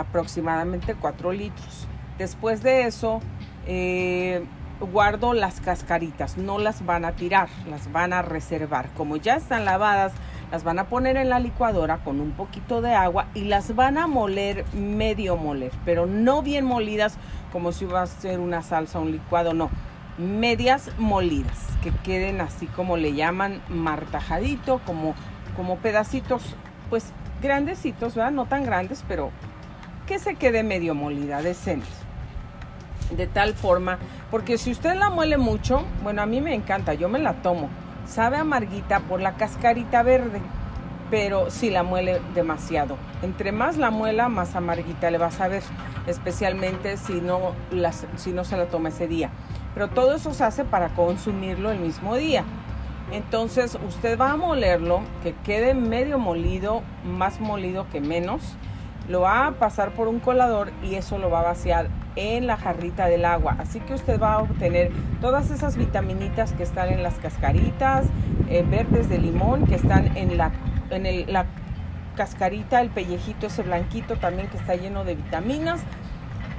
aproximadamente 0.00 0.94
4 0.94 1.32
litros. 1.32 1.86
Después 2.18 2.62
de 2.62 2.86
eso, 2.86 3.20
eh, 3.66 4.44
guardo 4.80 5.34
las 5.34 5.60
cascaritas, 5.60 6.36
no 6.36 6.58
las 6.58 6.84
van 6.84 7.04
a 7.04 7.12
tirar, 7.12 7.48
las 7.68 7.90
van 7.92 8.12
a 8.12 8.22
reservar. 8.22 8.90
Como 8.96 9.16
ya 9.16 9.36
están 9.36 9.64
lavadas, 9.64 10.12
las 10.50 10.64
van 10.64 10.78
a 10.78 10.88
poner 10.88 11.16
en 11.16 11.28
la 11.28 11.40
licuadora 11.40 11.98
con 11.98 12.20
un 12.20 12.32
poquito 12.32 12.80
de 12.80 12.94
agua 12.94 13.26
y 13.34 13.44
las 13.44 13.74
van 13.74 13.98
a 13.98 14.06
moler 14.06 14.64
medio 14.74 15.36
moler, 15.36 15.72
pero 15.84 16.06
no 16.06 16.42
bien 16.42 16.64
molidas 16.64 17.16
como 17.52 17.72
si 17.72 17.84
iba 17.84 18.02
a 18.02 18.06
ser 18.06 18.40
una 18.40 18.62
salsa, 18.62 18.98
un 18.98 19.12
licuado, 19.12 19.54
no. 19.54 19.70
Medias 20.18 20.90
molidas, 20.96 21.68
que 21.82 21.90
queden 21.90 22.40
así 22.40 22.66
como 22.66 22.96
le 22.96 23.14
llaman 23.14 23.60
martajadito, 23.68 24.80
como, 24.86 25.14
como 25.56 25.78
pedacitos, 25.78 26.54
pues 26.88 27.12
grandecitos, 27.42 28.14
¿verdad? 28.14 28.30
No 28.30 28.46
tan 28.46 28.64
grandes, 28.64 29.04
pero 29.08 29.30
que 30.06 30.18
se 30.18 30.34
quede 30.34 30.62
medio 30.62 30.94
molida, 30.94 31.42
decente 31.42 31.86
de 33.10 33.26
tal 33.26 33.54
forma, 33.54 33.98
porque 34.30 34.58
si 34.58 34.70
usted 34.70 34.94
la 34.94 35.10
muele 35.10 35.36
mucho, 35.36 35.84
bueno, 36.02 36.22
a 36.22 36.26
mí 36.26 36.40
me 36.40 36.54
encanta, 36.54 36.94
yo 36.94 37.08
me 37.08 37.18
la 37.18 37.34
tomo, 37.34 37.68
sabe 38.06 38.36
amarguita 38.36 39.00
por 39.00 39.20
la 39.20 39.36
cascarita 39.36 40.02
verde, 40.02 40.40
pero 41.10 41.50
si 41.50 41.70
la 41.70 41.82
muele 41.82 42.20
demasiado. 42.34 42.96
Entre 43.22 43.52
más 43.52 43.76
la 43.76 43.90
muela, 43.90 44.28
más 44.28 44.56
amarguita 44.56 45.10
le 45.10 45.18
va 45.18 45.26
a 45.26 45.30
saber, 45.30 45.62
especialmente 46.06 46.96
si 46.96 47.20
no, 47.20 47.52
si 48.16 48.32
no 48.32 48.44
se 48.44 48.56
la 48.56 48.66
toma 48.66 48.88
ese 48.88 49.06
día. 49.06 49.30
Pero 49.74 49.88
todo 49.88 50.14
eso 50.14 50.32
se 50.32 50.44
hace 50.44 50.64
para 50.64 50.88
consumirlo 50.90 51.70
el 51.70 51.78
mismo 51.78 52.16
día. 52.16 52.44
Entonces 53.12 53.78
usted 53.86 54.18
va 54.18 54.32
a 54.32 54.36
molerlo, 54.36 55.02
que 55.22 55.34
quede 55.44 55.74
medio 55.74 56.18
molido, 56.18 56.82
más 57.04 57.38
molido 57.38 57.86
que 57.90 58.00
menos. 58.00 58.40
Lo 59.08 59.20
va 59.20 59.46
a 59.46 59.52
pasar 59.52 59.92
por 59.92 60.08
un 60.08 60.20
colador 60.20 60.72
y 60.82 60.94
eso 60.94 61.18
lo 61.18 61.30
va 61.30 61.40
a 61.40 61.44
vaciar 61.44 61.88
en 62.16 62.46
la 62.46 62.56
jarrita 62.56 63.06
del 63.06 63.24
agua. 63.24 63.56
Así 63.58 63.80
que 63.80 63.94
usted 63.94 64.20
va 64.20 64.34
a 64.34 64.38
obtener 64.38 64.90
todas 65.20 65.50
esas 65.50 65.76
vitaminitas 65.76 66.52
que 66.52 66.62
están 66.62 66.88
en 66.88 67.02
las 67.02 67.14
cascaritas 67.14 68.06
verdes 68.70 69.08
de 69.08 69.18
limón, 69.18 69.66
que 69.66 69.74
están 69.74 70.16
en 70.16 70.36
la, 70.36 70.52
en 70.90 71.32
la 71.32 71.46
cascarita, 72.14 72.80
el 72.80 72.90
pellejito 72.90 73.46
ese 73.46 73.62
blanquito 73.62 74.16
también 74.16 74.48
que 74.48 74.56
está 74.56 74.74
lleno 74.76 75.04
de 75.04 75.16
vitaminas. 75.16 75.82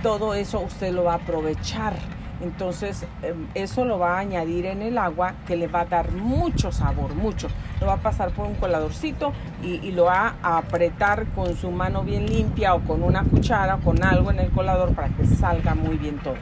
Todo 0.03 0.33
eso 0.33 0.59
usted 0.59 0.93
lo 0.93 1.05
va 1.05 1.13
a 1.13 1.17
aprovechar. 1.17 1.93
Entonces 2.41 3.05
em, 3.23 3.47
eso 3.53 3.85
lo 3.85 3.97
va 3.97 4.17
a 4.17 4.19
añadir 4.19 4.65
en 4.65 4.81
el 4.81 4.97
agua 4.97 5.35
que 5.47 5.55
le 5.55 5.67
va 5.67 5.81
a 5.81 5.85
dar 5.85 6.11
mucho 6.11 6.71
sabor, 6.71 7.15
mucho. 7.15 7.47
Lo 7.79 7.87
va 7.87 7.93
a 7.93 7.97
pasar 7.97 8.31
por 8.31 8.47
un 8.47 8.55
coladorcito 8.55 9.33
y, 9.63 9.91
lo 9.91 10.05
va 10.05 10.35
a 10.41 10.57
apretar 10.57 11.25
con 11.33 11.55
su 11.55 11.71
mano 11.71 12.03
bien 12.03 12.25
limpia 12.25 12.73
o 12.73 12.81
con 12.81 13.03
una 13.03 13.23
cuchara 13.23 13.75
o 13.75 13.79
con 13.79 14.03
algo 14.03 14.31
en 14.31 14.39
el 14.39 14.51
colador 14.51 14.93
para 14.93 15.09
que 15.09 15.25
salga 15.25 15.75
muy 15.75 15.97
bien 15.97 16.17
todo. 16.19 16.35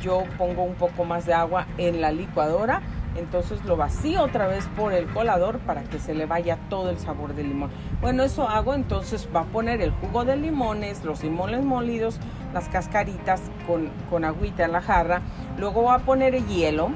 Yo 0.00 0.24
pongo 0.38 0.62
un 0.62 0.74
poco 0.74 1.04
más 1.04 1.26
de 1.26 1.34
agua 1.34 1.66
en 1.78 2.00
la 2.00 2.10
licuadora 2.10 2.82
entonces 3.16 3.62
lo 3.64 3.76
vacío 3.76 4.22
otra 4.22 4.46
vez 4.46 4.66
por 4.76 4.92
el 4.92 5.06
colador 5.06 5.58
para 5.60 5.84
que 5.84 5.98
se 5.98 6.14
le 6.14 6.26
vaya 6.26 6.58
todo 6.70 6.90
el 6.90 6.98
sabor 6.98 7.34
del 7.34 7.48
limón. 7.48 7.70
Bueno, 8.00 8.22
eso 8.22 8.48
hago, 8.48 8.74
entonces 8.74 9.28
va 9.34 9.40
a 9.40 9.44
poner 9.44 9.82
el 9.82 9.90
jugo 9.90 10.24
de 10.24 10.36
limones, 10.36 11.04
los 11.04 11.22
limones 11.22 11.62
molidos, 11.62 12.18
las 12.54 12.68
cascaritas 12.68 13.42
con, 13.66 13.90
con 14.08 14.24
agüita 14.24 14.64
en 14.64 14.72
la 14.72 14.80
jarra. 14.80 15.20
Luego 15.58 15.84
va 15.84 15.96
a 15.96 15.98
poner 15.98 16.34
el 16.34 16.46
hielo, 16.46 16.90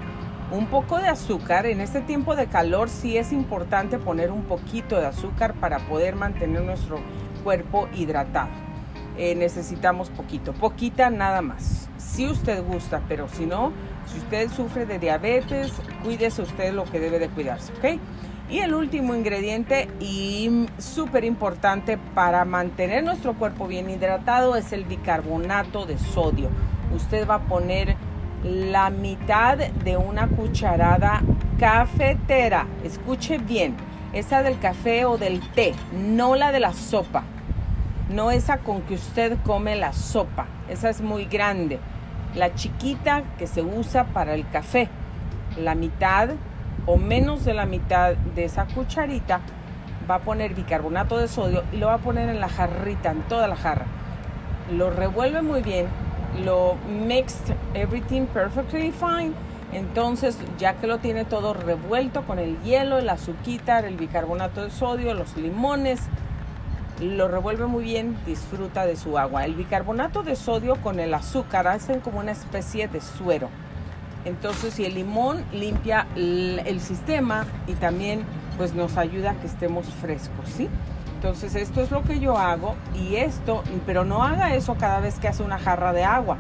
un 0.51 0.67
poco 0.67 0.99
de 0.99 1.09
azúcar. 1.09 1.67
En 1.67 1.81
este 1.81 2.01
tiempo 2.01 2.37
de 2.37 2.47
calor 2.47 2.89
sí 2.89 3.17
es 3.17 3.33
importante 3.33 3.99
poner 3.99 4.31
un 4.31 4.45
poquito 4.45 4.99
de 4.99 5.07
azúcar 5.07 5.55
para 5.55 5.79
poder 5.81 6.17
mantener 6.17 6.63
nuestro 6.63 6.99
cuerpo 7.43 7.89
hidratado. 7.95 8.51
Eh, 9.19 9.35
necesitamos 9.35 10.11
poquito, 10.11 10.53
poquita 10.53 11.09
nada 11.11 11.41
más. 11.41 11.89
Si 11.97 12.27
usted 12.27 12.63
gusta, 12.63 13.03
pero 13.09 13.29
si 13.29 13.47
no, 13.47 13.73
si 14.07 14.19
usted 14.19 14.51
sufre 14.51 14.85
de 14.85 14.99
diabetes, 14.99 15.73
cuídese 16.05 16.43
usted 16.43 16.75
lo 16.75 16.85
que 16.85 17.01
debe 17.01 17.19
de 17.19 17.29
cuidarse, 17.29 17.73
¿ok? 17.73 18.01
Y 18.49 18.59
el 18.59 18.75
último 18.75 19.15
ingrediente 19.15 19.89
y 19.99 20.67
súper 20.79 21.25
importante 21.25 21.99
para 22.15 22.45
mantener 22.45 23.03
nuestro 23.03 23.35
cuerpo 23.35 23.67
bien 23.67 23.91
hidratado 23.91 24.55
es 24.55 24.73
el 24.73 24.85
bicarbonato 24.85 25.87
de 25.87 25.99
sodio. 25.99 26.51
Usted 26.95 27.27
va 27.29 27.37
a 27.37 27.41
poner 27.41 27.97
la 28.45 28.91
mitad 28.91 29.59
de 29.59 29.97
una 29.97 30.29
cucharada 30.29 31.23
cafetera. 31.59 32.67
Escuche 32.85 33.39
bien, 33.39 33.77
esa 34.13 34.43
del 34.43 34.59
café 34.59 35.05
o 35.05 35.19
del 35.19 35.41
té, 35.53 35.75
no 35.93 36.37
la 36.37 36.53
de 36.53 36.61
la 36.61 36.73
sopa. 36.73 37.25
No 38.09 38.31
esa 38.31 38.59
con 38.59 38.83
que 38.83 38.95
usted 38.95 39.37
come 39.45 39.77
la 39.77 39.93
sopa. 39.93 40.47
Esa 40.69 40.91
es 40.91 41.01
muy 41.01 41.25
grande 41.25 41.81
la 42.37 42.55
chiquita 42.55 43.23
que 43.39 43.47
se 43.47 43.63
usa 43.63 44.05
para 44.05 44.35
el 44.35 44.47
café, 44.49 44.89
la 45.57 45.75
mitad 45.75 46.31
o 46.85 46.97
menos 46.99 47.45
de 47.45 47.55
la 47.55 47.65
mitad 47.65 48.15
de 48.15 48.45
esa 48.45 48.67
cucharita 48.67 49.41
va 50.09 50.17
a 50.17 50.19
poner 50.21 50.55
bicarbonato 50.55 51.19
de 51.19 51.29
sodio 51.29 51.65
y 51.73 51.79
lo 51.79 51.87
va 51.87 51.95
a 51.95 51.99
poner 51.99 52.29
en 52.29 52.41
la 52.41 52.49
jarrita, 52.49 53.11
en 53.11 53.23
toda 53.23 53.49
la 53.49 53.57
jarra. 53.57 53.87
Lo 54.71 54.91
revuelve 54.91 55.41
muy 55.43 55.63
bien, 55.63 55.87
lo 56.45 56.77
mixed 57.07 57.55
everything 57.75 58.27
perfectly 58.27 58.93
fine. 58.93 59.33
Entonces, 59.73 60.39
ya 60.59 60.75
que 60.75 60.87
lo 60.87 60.99
tiene 60.99 61.25
todo 61.25 61.53
revuelto 61.53 62.23
con 62.23 62.39
el 62.39 62.61
hielo, 62.63 62.99
el 62.99 63.09
azúcar, 63.09 63.85
el 63.85 63.97
bicarbonato 63.97 64.63
de 64.63 64.71
sodio, 64.71 65.13
los 65.15 65.37
limones, 65.37 66.01
lo 67.01 67.29
revuelve 67.29 67.67
muy 67.67 67.85
bien, 67.85 68.17
disfruta 68.25 68.87
de 68.87 68.97
su 68.97 69.19
agua. 69.19 69.45
El 69.45 69.55
bicarbonato 69.55 70.23
de 70.23 70.37
sodio 70.37 70.77
con 70.77 71.01
el 71.01 71.13
azúcar 71.13 71.67
hacen 71.69 72.01
como 72.01 72.21
una 72.21 72.33
especie 72.33 72.89
de 72.89 73.01
suero. 73.01 73.49
Entonces, 74.25 74.75
si 74.75 74.85
el 74.85 74.95
limón 74.95 75.45
limpia 75.53 76.07
el, 76.17 76.81
sistema 76.81 77.47
y 77.67 77.75
también 77.75 78.25
pues 78.57 78.75
nos 78.75 78.97
ayuda 78.97 79.33
a 79.33 79.35
que 79.35 79.47
estemos 79.47 79.87
frescos, 79.87 80.49
¿sí? 80.49 80.69
Entonces, 81.17 81.55
esto 81.57 81.81
es 81.81 81.91
lo 81.91 82.03
que 82.03 82.21
yo 82.21 82.37
hago 82.39 82.75
y 82.95 83.17
esto, 83.17 83.63
pero 83.87 84.05
no 84.05 84.23
haga 84.23 84.55
eso 84.55 84.77
cada 84.79 85.01
vez 85.01 85.19
que 85.19 85.29
hace 85.29 85.43
una 85.43 85.59
jarra 85.59 85.93
de 85.93 86.05
agua. 86.05 86.37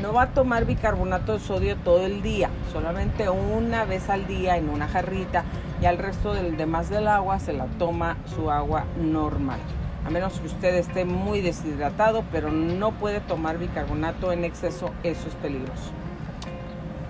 No 0.00 0.12
va 0.12 0.22
a 0.22 0.26
tomar 0.28 0.64
bicarbonato 0.64 1.34
de 1.34 1.40
sodio 1.40 1.76
todo 1.76 2.06
el 2.06 2.22
día, 2.22 2.48
solamente 2.72 3.28
una 3.28 3.84
vez 3.84 4.08
al 4.08 4.26
día 4.26 4.56
en 4.56 4.70
una 4.70 4.88
jarrita 4.88 5.44
y 5.82 5.86
al 5.86 5.98
resto 5.98 6.32
del 6.32 6.56
demás 6.56 6.88
del 6.88 7.08
agua 7.08 7.38
se 7.38 7.52
la 7.52 7.66
toma 7.78 8.16
su 8.34 8.50
agua 8.50 8.84
normal 8.98 9.58
a 10.06 10.10
menos 10.10 10.40
que 10.40 10.46
usted 10.46 10.74
esté 10.76 11.04
muy 11.04 11.40
deshidratado, 11.40 12.24
pero 12.32 12.50
no 12.50 12.92
puede 12.92 13.20
tomar 13.20 13.58
bicarbonato 13.58 14.32
en 14.32 14.44
exceso, 14.44 14.90
eso 15.02 15.28
es 15.28 15.34
peligroso. 15.36 15.92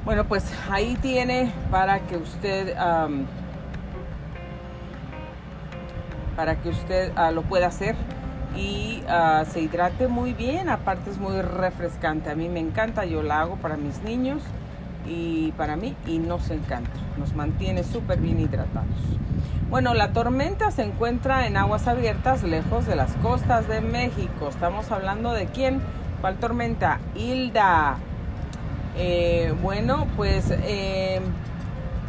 Bueno, 0.04 0.24
pues 0.24 0.52
ahí 0.70 0.96
tiene 1.00 1.52
para 1.70 2.00
que 2.00 2.16
usted 2.16 2.74
para 6.40 6.56
que 6.56 6.70
usted 6.70 7.12
ah, 7.16 7.30
lo 7.32 7.42
pueda 7.42 7.66
hacer 7.66 7.94
y 8.56 9.02
ah, 9.10 9.44
se 9.46 9.60
hidrate 9.60 10.08
muy 10.08 10.32
bien. 10.32 10.70
Aparte 10.70 11.10
es 11.10 11.18
muy 11.18 11.42
refrescante. 11.42 12.30
A 12.30 12.34
mí 12.34 12.48
me 12.48 12.60
encanta, 12.60 13.04
yo 13.04 13.22
la 13.22 13.42
hago 13.42 13.56
para 13.56 13.76
mis 13.76 14.02
niños 14.04 14.40
y 15.06 15.52
para 15.58 15.76
mí 15.76 15.94
y 16.06 16.18
nos 16.18 16.48
encanta. 16.50 16.98
Nos 17.18 17.34
mantiene 17.34 17.84
súper 17.84 18.20
bien 18.20 18.40
hidratados. 18.40 18.88
Bueno, 19.68 19.92
la 19.92 20.14
tormenta 20.14 20.70
se 20.70 20.82
encuentra 20.82 21.46
en 21.46 21.58
aguas 21.58 21.86
abiertas 21.86 22.42
lejos 22.42 22.86
de 22.86 22.96
las 22.96 23.12
costas 23.16 23.68
de 23.68 23.82
México. 23.82 24.48
Estamos 24.48 24.90
hablando 24.90 25.34
de 25.34 25.44
quién? 25.44 25.82
¿Cuál 26.22 26.36
tormenta? 26.36 27.00
Hilda. 27.14 27.98
Eh, 28.96 29.52
bueno, 29.60 30.06
pues 30.16 30.46
eh, 30.50 31.20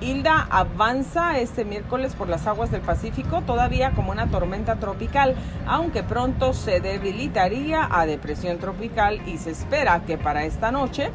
Hilda 0.02 0.48
avanza 0.50 1.38
este 1.38 1.64
miércoles 1.64 2.16
por 2.16 2.28
las 2.28 2.48
aguas 2.48 2.72
del 2.72 2.82
Pacífico 2.82 3.42
todavía 3.42 3.92
como 3.92 4.12
una 4.12 4.28
tormenta 4.28 4.78
tropical, 4.78 5.36
aunque 5.68 6.02
pronto 6.02 6.54
se 6.54 6.82
debilitaría 6.82 7.88
a 7.90 8.08
depresión 8.08 8.58
tropical 8.58 9.22
y 9.28 9.38
se 9.38 9.52
espera 9.52 10.02
que 10.02 10.18
para 10.18 10.44
esta 10.44 10.72
noche 10.72 11.12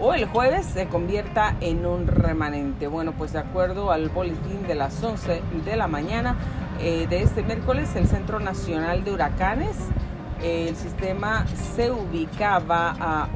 o 0.00 0.12
el 0.12 0.24
jueves 0.26 0.66
se 0.66 0.88
convierta 0.88 1.54
en 1.60 1.86
un 1.86 2.08
remanente. 2.08 2.88
Bueno, 2.88 3.12
pues 3.12 3.32
de 3.32 3.38
acuerdo 3.38 3.92
al 3.92 4.08
boletín 4.08 4.66
de 4.66 4.74
las 4.74 5.02
11 5.02 5.42
de 5.64 5.76
la 5.76 5.86
mañana 5.86 6.34
eh, 6.80 7.06
de 7.08 7.22
este 7.22 7.44
miércoles, 7.44 7.94
el 7.94 8.08
Centro 8.08 8.40
Nacional 8.40 9.04
de 9.04 9.12
Huracanes, 9.12 9.76
el 10.42 10.74
sistema 10.74 11.46
se 11.76 11.92
ubicaba 11.92 12.96
a 12.98 13.28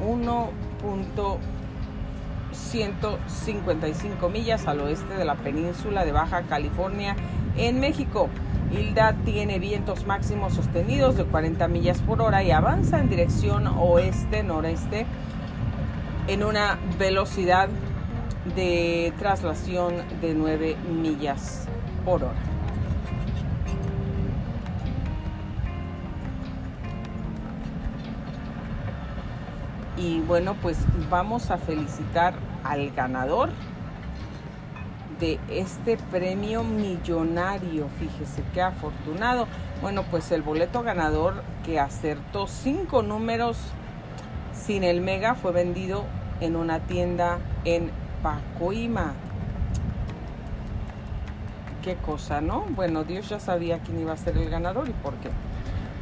1.155 2.55 4.31
millas 4.31 4.67
al 4.67 4.79
oeste 4.81 5.13
de 5.15 5.25
la 5.25 5.35
península 5.35 6.05
de 6.05 6.11
Baja 6.11 6.43
California 6.43 7.15
en 7.57 7.79
México. 7.79 8.29
Hilda 8.71 9.15
tiene 9.25 9.59
vientos 9.59 10.05
máximos 10.07 10.53
sostenidos 10.53 11.15
de 11.17 11.25
40 11.25 11.67
millas 11.67 12.01
por 12.01 12.21
hora 12.21 12.43
y 12.43 12.51
avanza 12.51 12.99
en 12.99 13.09
dirección 13.09 13.67
oeste-noreste 13.67 15.05
en 16.27 16.43
una 16.43 16.79
velocidad 16.97 17.69
de 18.55 19.13
traslación 19.19 19.95
de 20.21 20.33
9 20.33 20.75
millas 21.01 21.67
por 22.03 22.23
hora. 22.23 22.54
Y 29.97 30.19
bueno, 30.21 30.55
pues 30.61 30.77
vamos 31.09 31.51
a 31.51 31.57
felicitar 31.57 32.33
al 32.63 32.91
ganador 32.91 33.49
de 35.19 35.39
este 35.49 35.97
premio 35.97 36.63
millonario. 36.63 37.87
Fíjese 37.99 38.43
qué 38.53 38.61
afortunado. 38.61 39.47
Bueno, 39.81 40.03
pues 40.11 40.31
el 40.31 40.41
boleto 40.41 40.83
ganador 40.83 41.43
que 41.65 41.79
acertó 41.79 42.47
cinco 42.47 43.01
números 43.01 43.57
sin 44.53 44.83
el 44.83 45.01
mega 45.01 45.35
fue 45.35 45.51
vendido 45.51 46.05
en 46.41 46.55
una 46.55 46.79
tienda 46.79 47.39
en 47.63 47.91
Pacoima. 48.21 49.13
Qué 51.83 51.95
cosa, 51.95 52.41
¿no? 52.41 52.65
Bueno, 52.69 53.03
Dios 53.03 53.29
ya 53.29 53.39
sabía 53.39 53.79
quién 53.79 53.99
iba 54.01 54.13
a 54.13 54.17
ser 54.17 54.37
el 54.37 54.49
ganador 54.49 54.89
y 54.89 54.93
por 54.93 55.13
qué. 55.15 55.29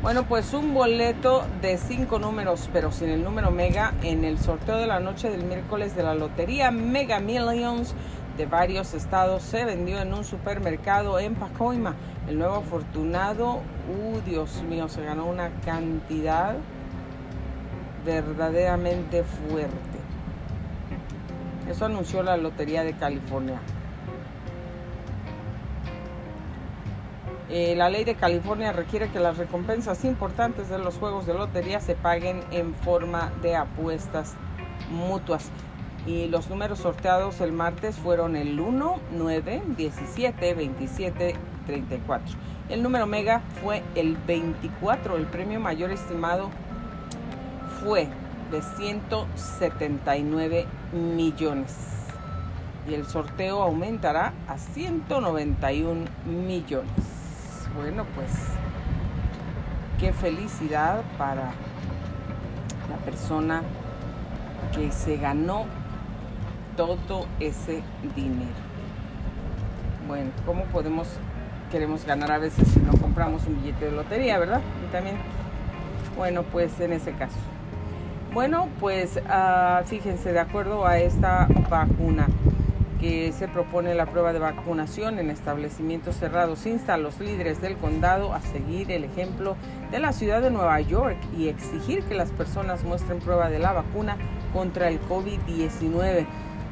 Bueno, 0.03 0.25
pues 0.25 0.53
un 0.53 0.73
boleto 0.73 1.45
de 1.61 1.77
cinco 1.77 2.19
números, 2.19 2.69
pero 2.73 2.91
sin 2.91 3.07
el 3.07 3.23
número 3.23 3.51
mega, 3.51 3.93
en 4.03 4.25
el 4.25 4.37
sorteo 4.37 4.75
de 4.75 4.85
la 4.85 4.99
noche 4.99 5.29
del 5.29 5.45
miércoles 5.45 5.95
de 5.95 6.03
la 6.03 6.13
lotería 6.13 6.71
Mega 6.71 7.21
Millions 7.21 7.95
de 8.35 8.45
varios 8.45 8.93
estados 8.95 9.43
se 9.43 9.63
vendió 9.63 10.01
en 10.01 10.13
un 10.13 10.25
supermercado 10.25 11.19
en 11.19 11.35
Pacoima. 11.35 11.95
El 12.27 12.37
nuevo 12.37 12.55
afortunado, 12.55 13.53
uh, 13.53 14.19
Dios 14.29 14.61
mío, 14.63 14.89
se 14.89 15.05
ganó 15.05 15.25
una 15.25 15.51
cantidad 15.63 16.57
verdaderamente 18.05 19.23
fuerte. 19.23 19.99
Eso 21.69 21.85
anunció 21.85 22.23
la 22.23 22.35
Lotería 22.35 22.83
de 22.83 22.91
California. 22.91 23.61
Eh, 27.55 27.75
la 27.75 27.87
ley 27.87 28.03
de 28.03 28.15
California 28.15 28.71
requiere 28.71 29.09
que 29.09 29.19
las 29.19 29.37
recompensas 29.37 30.05
importantes 30.05 30.69
de 30.69 30.79
los 30.79 30.95
juegos 30.95 31.27
de 31.27 31.35
lotería 31.35 31.79
se 31.79 31.93
paguen 31.93 32.41
en 32.49 32.73
forma 32.73 33.31
de 33.43 33.55
apuestas 33.55 34.33
mutuas 34.89 35.51
y 36.07 36.25
los 36.29 36.49
números 36.49 36.79
sorteados 36.79 37.41
el 37.41 37.51
martes 37.51 37.97
fueron 37.97 38.35
el 38.35 38.59
1, 38.59 38.95
9, 39.11 39.61
17, 39.77 40.53
27, 40.55 41.35
34. 41.67 42.35
El 42.69 42.81
número 42.81 43.05
mega 43.05 43.43
fue 43.61 43.83
el 43.93 44.17
24, 44.17 45.15
el 45.15 45.27
premio 45.27 45.59
mayor 45.59 45.91
estimado 45.91 46.49
fue 47.83 48.07
de 48.49 48.63
179 48.63 50.65
millones 50.91 51.75
y 52.89 52.95
el 52.95 53.05
sorteo 53.05 53.61
aumentará 53.61 54.33
a 54.47 54.57
191 54.57 56.05
millones. 56.25 57.12
Bueno, 57.75 58.05
pues 58.13 58.29
qué 59.99 60.13
felicidad 60.13 61.01
para 61.17 61.53
la 62.87 62.97
persona 63.03 63.63
que 64.75 64.91
se 64.91 65.17
ganó 65.17 65.65
todo 66.77 67.25
ese 67.39 67.81
dinero. 68.15 68.51
Bueno, 70.07 70.29
¿cómo 70.45 70.65
podemos, 70.65 71.07
queremos 71.71 72.05
ganar 72.05 72.31
a 72.31 72.37
veces 72.37 72.67
si 72.67 72.79
no 72.79 72.91
compramos 72.91 73.47
un 73.47 73.55
billete 73.55 73.85
de 73.85 73.91
lotería, 73.91 74.37
verdad? 74.37 74.61
Y 74.87 74.91
también, 74.91 75.15
bueno, 76.15 76.43
pues 76.43 76.79
en 76.79 76.93
ese 76.93 77.13
caso. 77.13 77.37
Bueno, 78.33 78.67
pues 78.79 79.17
uh, 79.17 79.83
fíjense, 79.85 80.31
de 80.31 80.39
acuerdo 80.39 80.85
a 80.85 80.99
esta 80.99 81.47
vacuna 81.71 82.27
que 83.03 83.33
se 83.33 83.49
propone 83.49 83.93
la 83.95 84.05
prueba 84.05 84.31
de 84.31 84.39
vacunación 84.39 85.19
en 85.19 85.29
establecimientos 85.29 86.15
cerrados, 86.15 86.65
insta 86.65 86.93
a 86.93 86.97
los 86.97 87.19
líderes 87.19 87.59
del 87.59 87.75
condado 87.75 88.33
a 88.33 88.39
seguir 88.39 88.93
el 88.93 89.03
ejemplo 89.03 89.57
de 89.91 89.99
la 89.99 90.13
ciudad 90.13 90.41
de 90.41 90.49
Nueva 90.49 90.79
York 90.79 91.17
y 91.37 91.49
exigir 91.49 92.03
que 92.03 92.15
las 92.15 92.31
personas 92.31 92.85
muestren 92.85 93.19
prueba 93.19 93.49
de 93.49 93.59
la 93.59 93.73
vacuna 93.73 94.15
contra 94.53 94.87
el 94.87 95.01
COVID-19 95.01 96.25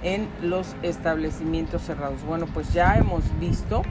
en 0.03 0.29
los 0.41 0.73
establecimientos 0.83 1.81
cerrados. 1.81 2.23
Bueno, 2.23 2.45
pues 2.53 2.71
ya 2.71 2.95
hemos 2.95 3.23
visto 3.37 3.81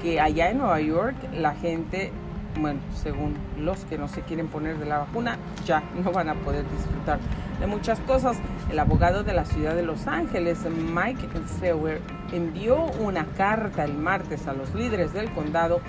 que 0.00 0.22
allá 0.22 0.48
en 0.48 0.58
Nueva 0.58 0.80
York 0.80 1.16
la 1.34 1.54
gente, 1.54 2.12
bueno, 2.58 2.80
según 2.94 3.36
los 3.58 3.84
que 3.84 3.98
no 3.98 4.08
se 4.08 4.22
quieren 4.22 4.48
poner 4.48 4.78
de 4.78 4.86
la 4.86 5.00
vacuna, 5.00 5.36
ya 5.66 5.82
no 6.02 6.12
van 6.12 6.30
a 6.30 6.34
poder 6.34 6.64
disfrutar 6.70 7.18
de 7.60 7.66
muchas 7.66 8.00
cosas. 8.00 8.38
El 8.70 8.78
abogado 8.78 9.22
de 9.24 9.34
la 9.34 9.44
ciudad 9.44 9.74
de 9.74 9.82
Los 9.82 10.06
Ángeles, 10.06 10.58
Mike 10.64 11.28
Feuer, 11.60 12.00
envió 12.32 12.84
una 13.00 13.26
carta 13.36 13.84
el 13.84 13.94
martes 13.94 14.46
a 14.46 14.52
los 14.52 14.74
líderes 14.74 15.12
del 15.12 15.32
condado 15.32 15.80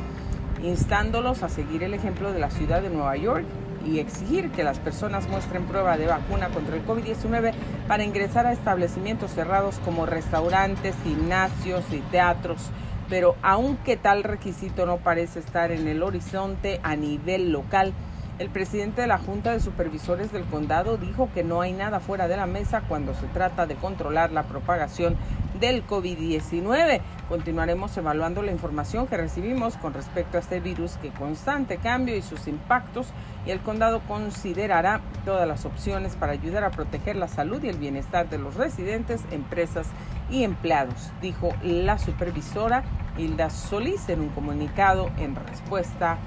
instándolos 0.61 1.43
a 1.43 1.49
seguir 1.49 1.83
el 1.83 1.93
ejemplo 1.93 2.31
de 2.33 2.39
la 2.39 2.49
ciudad 2.49 2.81
de 2.81 2.89
Nueva 2.89 3.15
York 3.17 3.45
y 3.85 3.99
exigir 3.99 4.49
que 4.51 4.63
las 4.63 4.79
personas 4.79 5.27
muestren 5.29 5.65
prueba 5.65 5.97
de 5.97 6.07
vacuna 6.07 6.49
contra 6.49 6.75
el 6.75 6.85
COVID-19 6.85 7.53
para 7.87 8.03
ingresar 8.03 8.47
a 8.47 8.51
establecimientos 8.51 9.31
cerrados 9.31 9.79
como 9.85 10.05
restaurantes, 10.05 10.95
gimnasios 11.03 11.83
y 11.91 11.99
teatros. 12.11 12.71
Pero 13.09 13.35
aunque 13.43 13.97
tal 13.97 14.23
requisito 14.23 14.87
no 14.87 14.97
parece 14.97 15.39
estar 15.39 15.71
en 15.71 15.87
el 15.87 16.01
horizonte 16.01 16.79
a 16.81 16.95
nivel 16.95 17.51
local, 17.51 17.93
el 18.37 18.49
presidente 18.49 19.01
de 19.01 19.07
la 19.07 19.17
Junta 19.17 19.51
de 19.51 19.61
Supervisores 19.61 20.31
del 20.33 20.43
Condado 20.43 20.97
dijo 20.97 21.29
que 21.33 21.43
no 21.43 21.61
hay 21.61 21.71
nada 21.71 22.01
fuera 22.01 22.27
de 22.27 22.35
la 22.35 22.45
mesa 22.45 22.81
cuando 22.87 23.13
se 23.13 23.27
trata 23.27 23.65
de 23.65 23.75
controlar 23.75 24.31
la 24.31 24.43
propagación 24.43 25.15
del 25.59 25.87
COVID-19. 25.87 26.99
Continuaremos 27.29 27.95
evaluando 27.95 28.41
la 28.41 28.51
información 28.51 29.07
que 29.07 29.15
recibimos 29.15 29.77
con 29.77 29.93
respecto 29.93 30.35
a 30.35 30.41
este 30.41 30.59
virus 30.59 30.97
que 30.97 31.11
constante 31.11 31.77
cambio 31.77 32.17
y 32.17 32.21
sus 32.21 32.47
impactos 32.47 33.07
y 33.45 33.51
el 33.51 33.61
condado 33.61 34.01
considerará 34.01 34.99
todas 35.23 35.47
las 35.47 35.63
opciones 35.63 36.17
para 36.17 36.33
ayudar 36.33 36.65
a 36.65 36.71
proteger 36.71 37.15
la 37.15 37.29
salud 37.29 37.63
y 37.63 37.69
el 37.69 37.77
bienestar 37.77 38.29
de 38.29 38.37
los 38.37 38.55
residentes, 38.55 39.21
empresas 39.31 39.87
y 40.29 40.43
empleados, 40.43 41.11
dijo 41.21 41.53
la 41.63 41.97
supervisora 41.97 42.83
Hilda 43.17 43.49
Solís 43.49 44.09
en 44.09 44.19
un 44.19 44.29
comunicado 44.29 45.09
en 45.17 45.35
respuesta 45.35 46.17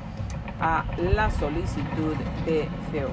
la 0.61 1.31
solicitud 1.39 2.15
de 2.47 2.69
FEO. 2.91 3.11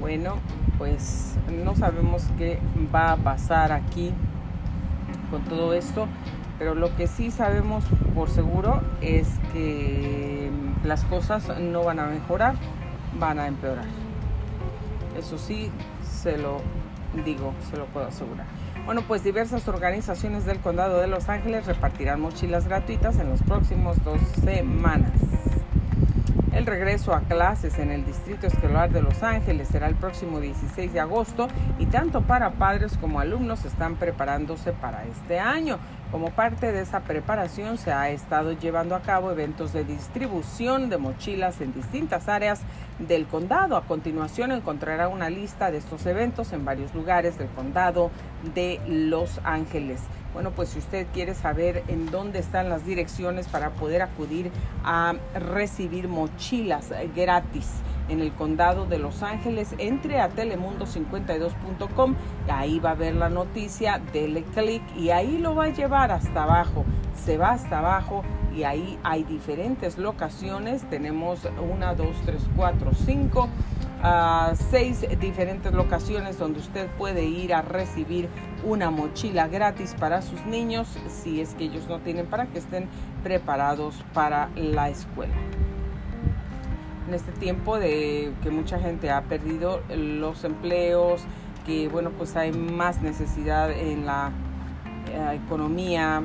Bueno, 0.00 0.36
pues 0.78 1.36
no 1.64 1.76
sabemos 1.76 2.26
qué 2.38 2.58
va 2.92 3.12
a 3.12 3.16
pasar 3.16 3.72
aquí 3.72 4.12
con 5.30 5.42
todo 5.44 5.74
esto, 5.74 6.08
pero 6.58 6.74
lo 6.74 6.94
que 6.96 7.06
sí 7.06 7.30
sabemos 7.30 7.84
por 8.14 8.30
seguro 8.30 8.82
es 9.00 9.28
que 9.52 10.50
las 10.84 11.04
cosas 11.04 11.58
no 11.60 11.84
van 11.84 12.00
a 12.00 12.06
mejorar, 12.06 12.56
van 13.18 13.38
a 13.38 13.46
empeorar. 13.46 13.86
Eso 15.16 15.38
sí, 15.38 15.70
se 16.02 16.38
lo 16.38 16.60
digo, 17.24 17.52
se 17.70 17.76
lo 17.76 17.86
puedo 17.86 18.06
asegurar. 18.06 18.46
Bueno, 18.84 19.02
pues 19.06 19.22
diversas 19.22 19.68
organizaciones 19.68 20.44
del 20.44 20.58
condado 20.58 20.98
de 20.98 21.06
Los 21.06 21.28
Ángeles 21.28 21.66
repartirán 21.66 22.20
mochilas 22.20 22.66
gratuitas 22.66 23.18
en 23.18 23.28
los 23.28 23.40
próximos 23.42 24.02
dos 24.02 24.20
semanas. 24.42 25.12
El 26.52 26.66
regreso 26.66 27.14
a 27.14 27.20
clases 27.20 27.78
en 27.78 27.90
el 27.90 28.04
Distrito 28.04 28.46
Escolar 28.46 28.90
de 28.90 29.00
Los 29.00 29.22
Ángeles 29.22 29.68
será 29.68 29.88
el 29.88 29.94
próximo 29.94 30.38
16 30.38 30.92
de 30.92 31.00
agosto 31.00 31.48
y 31.78 31.86
tanto 31.86 32.20
para 32.20 32.50
padres 32.52 32.98
como 32.98 33.20
alumnos 33.20 33.64
están 33.64 33.96
preparándose 33.96 34.72
para 34.72 35.04
este 35.06 35.40
año. 35.40 35.78
Como 36.10 36.30
parte 36.30 36.70
de 36.70 36.82
esa 36.82 37.00
preparación 37.00 37.78
se 37.78 37.90
ha 37.90 38.10
estado 38.10 38.52
llevando 38.52 38.94
a 38.94 39.00
cabo 39.00 39.30
eventos 39.30 39.72
de 39.72 39.84
distribución 39.84 40.90
de 40.90 40.98
mochilas 40.98 41.62
en 41.62 41.72
distintas 41.72 42.28
áreas 42.28 42.60
del 42.98 43.26
condado. 43.26 43.78
A 43.78 43.86
continuación 43.86 44.52
encontrará 44.52 45.08
una 45.08 45.30
lista 45.30 45.70
de 45.70 45.78
estos 45.78 46.04
eventos 46.04 46.52
en 46.52 46.66
varios 46.66 46.94
lugares 46.94 47.38
del 47.38 47.48
condado 47.48 48.10
de 48.54 48.78
Los 48.86 49.40
Ángeles. 49.42 50.02
Bueno, 50.32 50.50
pues 50.52 50.70
si 50.70 50.78
usted 50.78 51.06
quiere 51.12 51.34
saber 51.34 51.84
en 51.88 52.10
dónde 52.10 52.38
están 52.38 52.68
las 52.68 52.86
direcciones 52.86 53.48
para 53.48 53.70
poder 53.70 54.02
acudir 54.02 54.50
a 54.82 55.14
recibir 55.34 56.08
mochilas 56.08 56.90
gratis 57.14 57.68
en 58.08 58.20
el 58.20 58.32
condado 58.32 58.86
de 58.86 58.98
Los 58.98 59.22
Ángeles, 59.22 59.74
entre 59.78 60.20
a 60.20 60.30
telemundo52.com, 60.30 62.14
ahí 62.48 62.78
va 62.78 62.90
a 62.90 62.94
ver 62.94 63.14
la 63.14 63.28
noticia, 63.28 64.00
dele 64.12 64.42
clic 64.54 64.82
y 64.96 65.10
ahí 65.10 65.38
lo 65.38 65.54
va 65.54 65.64
a 65.64 65.68
llevar 65.68 66.10
hasta 66.10 66.44
abajo. 66.44 66.84
Se 67.14 67.36
va 67.38 67.50
hasta 67.50 67.78
abajo 67.78 68.22
y 68.54 68.64
ahí 68.64 68.98
hay 69.02 69.24
diferentes 69.24 69.98
locaciones. 69.98 70.82
Tenemos 70.90 71.48
una, 71.72 71.94
dos, 71.94 72.16
tres, 72.24 72.42
cuatro, 72.56 72.92
cinco 72.94 73.48
seis 74.70 75.06
diferentes 75.20 75.72
locaciones 75.72 76.38
donde 76.38 76.58
usted 76.60 76.88
puede 76.98 77.24
ir 77.24 77.54
a 77.54 77.62
recibir 77.62 78.28
una 78.64 78.90
mochila 78.90 79.46
gratis 79.48 79.94
para 79.98 80.22
sus 80.22 80.44
niños 80.44 80.88
si 81.08 81.40
es 81.40 81.54
que 81.54 81.64
ellos 81.64 81.86
no 81.88 82.00
tienen 82.00 82.26
para 82.26 82.46
que 82.46 82.58
estén 82.58 82.88
preparados 83.22 83.94
para 84.12 84.48
la 84.56 84.88
escuela. 84.90 85.34
En 87.06 87.14
este 87.14 87.32
tiempo 87.32 87.78
de 87.78 88.32
que 88.42 88.50
mucha 88.50 88.78
gente 88.78 89.10
ha 89.10 89.22
perdido 89.22 89.82
los 89.94 90.44
empleos, 90.44 91.22
que 91.64 91.88
bueno 91.88 92.10
pues 92.10 92.36
hay 92.36 92.52
más 92.52 93.02
necesidad 93.02 93.70
en 93.70 94.06
la 94.06 94.32
eh, 95.10 95.40
economía 95.44 96.22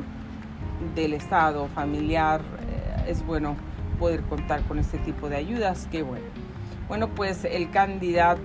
del 0.96 1.14
estado 1.14 1.68
familiar 1.68 2.42
eh, 2.42 3.12
es 3.12 3.26
bueno 3.26 3.56
poder 4.00 4.22
contar 4.24 4.62
con 4.64 4.80
este 4.80 4.98
tipo 5.00 5.30
de 5.30 5.38
ayudas 5.38 5.88
que 5.92 6.04
bueno 6.04 6.26
bueno 6.88 7.10
pues 7.10 7.46
el 7.46 7.70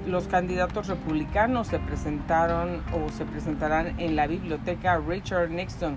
los 0.06 0.26
candidatos 0.28 0.88
republicanos 0.88 1.68
se 1.68 1.78
presentaron 1.78 2.82
o 2.92 3.10
se 3.10 3.24
presentarán 3.24 4.00
en 4.00 4.16
la 4.16 4.26
biblioteca 4.26 4.98
Richard 4.98 5.50
Nixon 5.50 5.96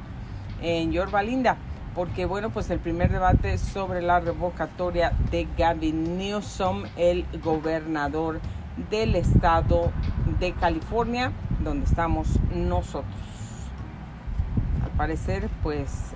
en 0.61 0.91
Yorba 0.91 1.23
Linda 1.23 1.57
porque 1.95 2.25
bueno, 2.25 2.49
pues 2.49 2.69
el 2.69 2.79
primer 2.79 3.09
debate 3.09 3.57
sobre 3.57 4.01
la 4.01 4.19
revocatoria 4.19 5.13
de 5.31 5.47
Gavin 5.57 6.17
Newsom, 6.17 6.83
el 6.97 7.25
gobernador 7.41 8.41
del 8.91 9.15
estado 9.15 9.93
de 10.41 10.51
California, 10.51 11.31
donde 11.63 11.85
estamos 11.85 12.27
nosotros. 12.53 13.05
Al 14.83 14.91
parecer, 14.91 15.49
pues 15.63 16.13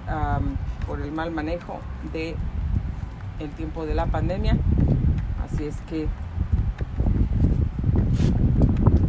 por 0.85 0.99
el 0.99 1.13
mal 1.13 1.31
manejo 1.31 1.79
de 2.11 2.35
el 3.39 3.49
tiempo 3.51 3.85
de 3.85 3.95
la 3.95 4.07
pandemia, 4.07 4.57
así 5.51 5.65
es 5.65 5.75
que 5.89 6.07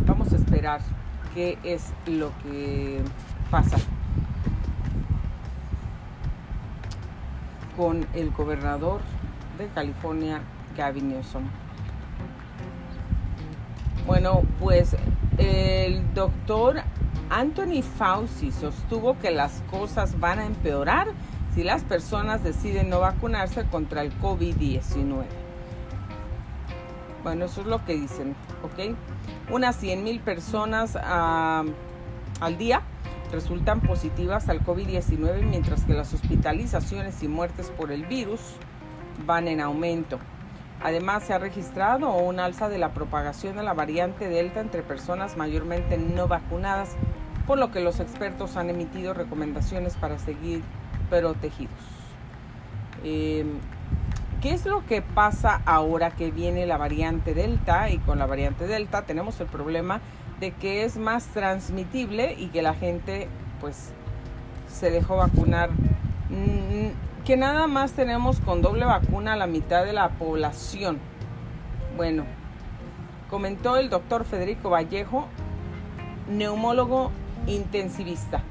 vamos 0.07 0.33
a 0.33 0.37
esperar 0.37 0.81
qué 1.35 1.59
es 1.62 1.92
lo 2.07 2.31
que 2.42 3.03
pasa 3.50 3.76
con 7.76 8.07
el 8.14 8.31
gobernador 8.31 9.00
de 9.59 9.68
California, 9.68 10.40
Gavin 10.76 11.09
Newsom. 11.09 11.44
Bueno, 14.07 14.42
pues 14.59 14.96
el 15.38 16.12
doctor 16.14 16.83
Anthony 17.31 17.83
Fauci 17.83 18.50
sostuvo 18.53 19.18
que 19.18 19.31
las 19.31 19.62
cosas 19.70 20.18
van 20.18 20.40
a 20.40 20.46
empeorar 20.46 21.09
si 21.55 21.62
las 21.62 21.83
personas 21.85 22.42
deciden 22.42 22.90
no 22.90 23.00
vacunarse 23.00 23.64
contra 23.64 24.03
el 24.03 24.18
COVID-19. 24.20 25.39
Bueno, 27.22 27.44
eso 27.44 27.61
es 27.61 27.66
lo 27.66 27.85
que 27.85 27.94
dicen, 27.94 28.35
¿ok? 28.62 28.96
Unas 29.50 29.76
100 29.76 30.02
mil 30.02 30.20
personas 30.20 30.96
al 30.96 32.59
día 32.59 32.83
resultan 33.30 33.80
positivas 33.80 34.48
al 34.48 34.64
COVID-19 34.64 35.42
mientras 35.42 35.85
que 35.85 35.92
las 35.92 36.12
hospitalizaciones 36.14 37.22
y 37.22 37.28
muertes 37.28 37.70
por 37.70 37.92
el 37.92 38.06
virus 38.06 38.40
van 39.26 39.48
en 39.48 39.61
aumento. 39.61 40.18
Además, 40.83 41.24
se 41.24 41.35
ha 41.35 41.38
registrado 41.38 42.11
un 42.11 42.40
alza 42.40 42.70
de 42.70 42.78
la 42.78 42.94
propagación 42.94 43.56
de 43.56 43.62
la 43.62 43.74
variante 43.74 44.28
Delta 44.28 44.61
entre 44.61 44.83
personas 44.83 45.37
mayormente 45.37 45.98
no 45.98 46.26
vacunadas, 46.26 46.96
por 47.46 47.59
lo 47.59 47.70
que 47.70 47.80
los 47.80 48.00
expertos 48.00 48.56
han 48.56 48.70
emitido 48.70 49.12
recomendaciones 49.12 49.96
para 49.96 50.18
seguir 50.18 50.62
protegidos. 51.11 51.74
Em, 53.04 53.59
¿Qué 54.40 54.53
es 54.55 54.64
lo 54.64 54.87
que 54.87 55.03
pasa 55.03 55.61
ahora 55.66 56.12
que 56.12 56.31
viene 56.31 56.64
la 56.64 56.79
variante 56.79 57.35
Delta? 57.35 57.90
Y 57.90 57.98
con 57.98 58.18
la 58.18 58.24
variante 58.24 58.66
Delta 58.66 59.03
tenemos 59.03 59.38
el 59.40 59.46
problema 59.46 60.00
de 60.40 60.53
que 60.53 60.85
es 60.85 60.96
más 60.96 61.26
transmitible 61.26 62.35
y 62.38 62.46
que 62.46 62.62
la 62.62 62.72
gente 62.72 63.29
pues 63.61 63.92
se 64.66 64.90
dejó 64.90 65.16
vacunar. 65.16 65.68
Mm, 66.31 67.24
que 67.26 67.37
nada 67.37 67.66
más 67.66 67.92
tenemos 67.92 68.40
con 68.40 68.62
doble 68.62 68.87
vacuna 68.87 69.35
a 69.35 69.37
la 69.37 69.46
mitad 69.46 69.85
de 69.85 69.92
la 69.92 70.09
población. 70.09 70.98
Bueno, 71.98 72.24
comentó 73.29 73.76
el 73.76 73.90
doctor 73.90 74.24
Federico 74.24 74.70
Vallejo, 74.70 75.26
neumólogo 76.31 77.11
intensivista. 77.46 78.42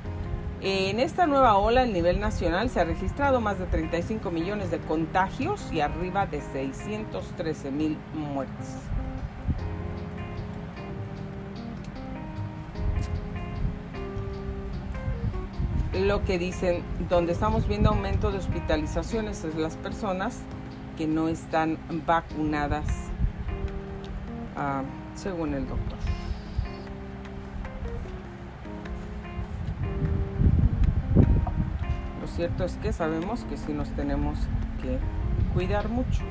En 0.61 0.99
esta 0.99 1.25
nueva 1.25 1.55
ola 1.57 1.83
a 1.83 1.85
nivel 1.85 2.19
nacional 2.19 2.69
se 2.69 2.81
ha 2.81 2.83
registrado 2.83 3.39
más 3.39 3.59
de 3.59 3.65
35 3.65 4.29
millones 4.29 4.71
de 4.71 4.79
contagios 4.79 5.71
y 5.71 5.79
arriba 5.79 6.25
de 6.25 6.41
613 6.41 7.71
mil 7.71 7.97
muertes. 8.13 8.75
lo 15.93 16.23
que 16.23 16.39
dicen, 16.39 16.83
donde 17.09 17.33
estamos 17.33 17.67
viendo 17.67 17.89
aumento 17.89 18.31
de 18.31 18.37
hospitalizaciones 18.37 19.43
es 19.43 19.55
las 19.55 19.75
personas 19.75 20.39
que 20.97 21.07
no 21.07 21.29
están 21.29 21.77
vacunadas, 22.05 22.85
ah, 24.55 24.83
según 25.15 25.53
el 25.53 25.67
doctor. 25.67 25.98
Cierto 32.39 32.63
es 32.63 32.77
que 32.77 32.93
sabemos 32.93 33.43
que 33.49 33.57
sí 33.57 33.73
nos 33.73 33.89
tenemos 33.89 34.39
que 34.81 34.97
cuidar 35.53 35.89
mucho. 35.89 36.21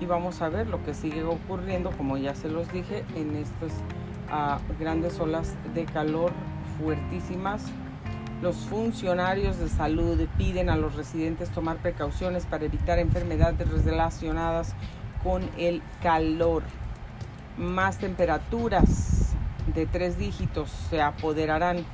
Y 0.00 0.06
vamos 0.06 0.40
a 0.40 0.48
ver 0.48 0.66
lo 0.66 0.82
que 0.82 0.94
sigue 0.94 1.22
ocurriendo, 1.24 1.90
como 1.90 2.16
ya 2.16 2.34
se 2.34 2.48
los 2.48 2.72
dije, 2.72 3.04
en 3.14 3.36
estas 3.36 3.70
ah, 4.30 4.60
grandes 4.80 5.20
olas 5.20 5.56
de 5.74 5.84
calor 5.84 6.32
fuertísimas 6.78 7.66
los 8.40 8.56
funcionarios 8.56 9.58
de 9.58 9.68
salud 9.68 10.18
piden 10.38 10.70
a 10.70 10.76
los 10.76 10.96
residentes 10.96 11.50
tomar 11.50 11.76
precauciones 11.76 12.46
para 12.46 12.64
evitar 12.64 12.98
enfermedades 12.98 13.84
relacionadas 13.84 14.74
con 15.22 15.42
el 15.58 15.82
calor. 16.02 16.62
Más 17.58 17.98
temperaturas 17.98 19.34
de 19.74 19.84
tres 19.84 20.16
dígitos 20.16 20.70
se 20.88 21.02
apoderarán 21.02 21.84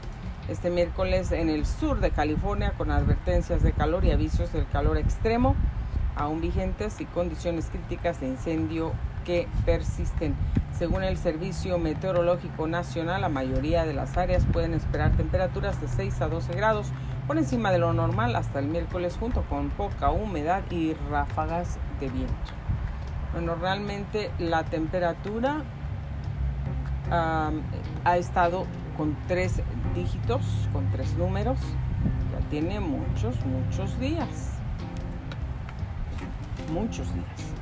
este 0.49 0.71
miércoles 0.71 1.33
en 1.33 1.49
el 1.49 1.67
sur 1.67 2.01
de 2.01 2.11
California 2.11 2.73
con 2.77 2.91
advertencias 2.91 3.63
de 3.63 3.73
calor 3.73 4.05
y 4.05 4.11
avisos 4.11 4.53
del 4.53 4.67
calor 4.67 4.99
extremo 4.99 5.55
aún 6.19 6.41
vigentes 6.41 7.01
y 7.01 7.05
condiciones 7.05 7.71
críticas 7.71 8.21
de 8.21 8.29
incendio 8.29 8.93
que 9.25 9.47
persisten. 9.65 10.35
Según 10.77 11.05
el 11.05 11.17
Servicio 11.17 11.79
Meteorológico 11.79 12.67
Nacional, 12.67 13.21
la 13.21 13.29
mayoría 13.29 13.85
de 13.85 13.95
las 13.95 14.17
áreas 14.17 14.45
pueden 14.53 14.75
esperar 14.75 15.13
temperaturas 15.17 15.81
de 15.81 15.89
6 15.89 16.21
a 16.23 16.29
12 16.29 16.55
grados 16.55 16.89
por 17.27 17.39
encima 17.39 17.71
de 17.71 17.79
lo 17.79 17.93
normal 17.93 18.35
hasta 18.37 18.59
el 18.59 18.67
miércoles 18.67 19.17
junto 19.19 19.43
con 19.43 19.71
poca 19.71 20.11
humedad 20.11 20.63
y 20.71 20.95
ráfagas 21.11 21.79
de 22.01 22.09
viento. 22.09 22.35
Bueno, 23.33 23.55
realmente 23.55 24.31
la 24.39 24.65
temperatura 24.65 25.63
ha 27.11 28.17
estado 28.17 28.67
con 28.97 29.17
tres 29.29 29.63
dígitos, 29.99 30.43
con 30.73 30.91
tres 30.91 31.17
números, 31.17 31.59
ya 32.33 32.49
tiene 32.51 32.81
muchos, 32.81 33.35
muchos 33.45 33.99
días. 33.99 34.55
Muchos 36.73 37.13
días 37.15 37.59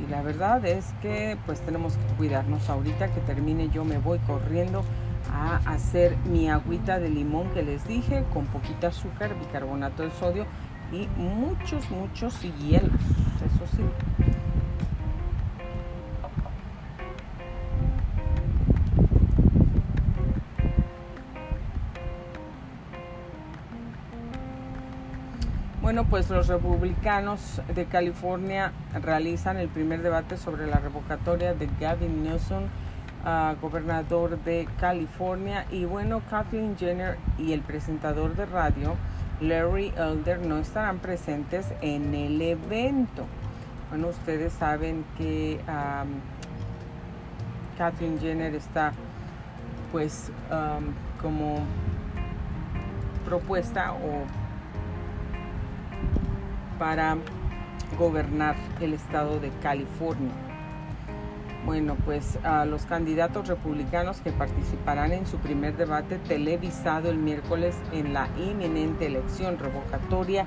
y 0.00 0.10
la 0.10 0.22
verdad 0.22 0.64
es 0.64 0.94
que 1.02 1.36
pues 1.46 1.60
tenemos 1.60 1.96
que 1.96 2.14
cuidarnos. 2.14 2.68
Ahorita 2.68 3.08
que 3.08 3.20
termine 3.20 3.68
yo 3.70 3.84
me 3.84 3.98
voy 3.98 4.18
corriendo 4.20 4.82
a 5.32 5.56
hacer 5.66 6.16
mi 6.24 6.48
agüita 6.48 6.98
de 6.98 7.10
limón 7.10 7.50
que 7.50 7.62
les 7.62 7.86
dije 7.86 8.24
con 8.32 8.46
poquita 8.46 8.88
azúcar, 8.88 9.38
bicarbonato 9.38 10.02
de 10.02 10.10
sodio 10.12 10.46
y 10.92 11.06
muchos, 11.20 11.90
muchos 11.90 12.40
hielos. 12.42 13.00
Eso 13.44 13.76
sí. 13.76 13.82
Bueno, 25.90 26.04
pues 26.08 26.30
los 26.30 26.46
republicanos 26.46 27.60
de 27.74 27.84
California 27.86 28.70
realizan 29.02 29.56
el 29.56 29.66
primer 29.66 30.02
debate 30.02 30.36
sobre 30.36 30.68
la 30.68 30.76
revocatoria 30.76 31.52
de 31.52 31.68
Gavin 31.80 32.22
Newsom, 32.22 32.62
gobernador 33.60 34.38
de 34.44 34.68
California. 34.78 35.66
Y 35.68 35.86
bueno, 35.86 36.22
Kathleen 36.30 36.76
Jenner 36.78 37.18
y 37.38 37.54
el 37.54 37.62
presentador 37.62 38.36
de 38.36 38.46
radio, 38.46 38.94
Larry 39.40 39.92
Elder, 39.96 40.38
no 40.46 40.58
estarán 40.58 41.00
presentes 41.00 41.66
en 41.80 42.14
el 42.14 42.40
evento. 42.40 43.26
Bueno, 43.88 44.10
ustedes 44.10 44.52
saben 44.52 45.04
que 45.18 45.58
Kathleen 47.76 48.20
Jenner 48.20 48.54
está 48.54 48.92
pues 49.90 50.30
como 51.20 51.64
propuesta 53.24 53.92
o 53.94 54.39
para 56.80 57.18
gobernar 57.98 58.56
el 58.80 58.94
estado 58.94 59.38
de 59.38 59.50
California. 59.62 60.32
Bueno, 61.66 61.94
pues 62.06 62.38
a 62.42 62.64
los 62.64 62.86
candidatos 62.86 63.48
republicanos 63.48 64.22
que 64.22 64.32
participarán 64.32 65.12
en 65.12 65.26
su 65.26 65.36
primer 65.36 65.76
debate 65.76 66.16
televisado 66.16 67.10
el 67.10 67.18
miércoles 67.18 67.76
en 67.92 68.14
la 68.14 68.28
inminente 68.38 69.06
elección 69.06 69.58
revocatoria 69.58 70.46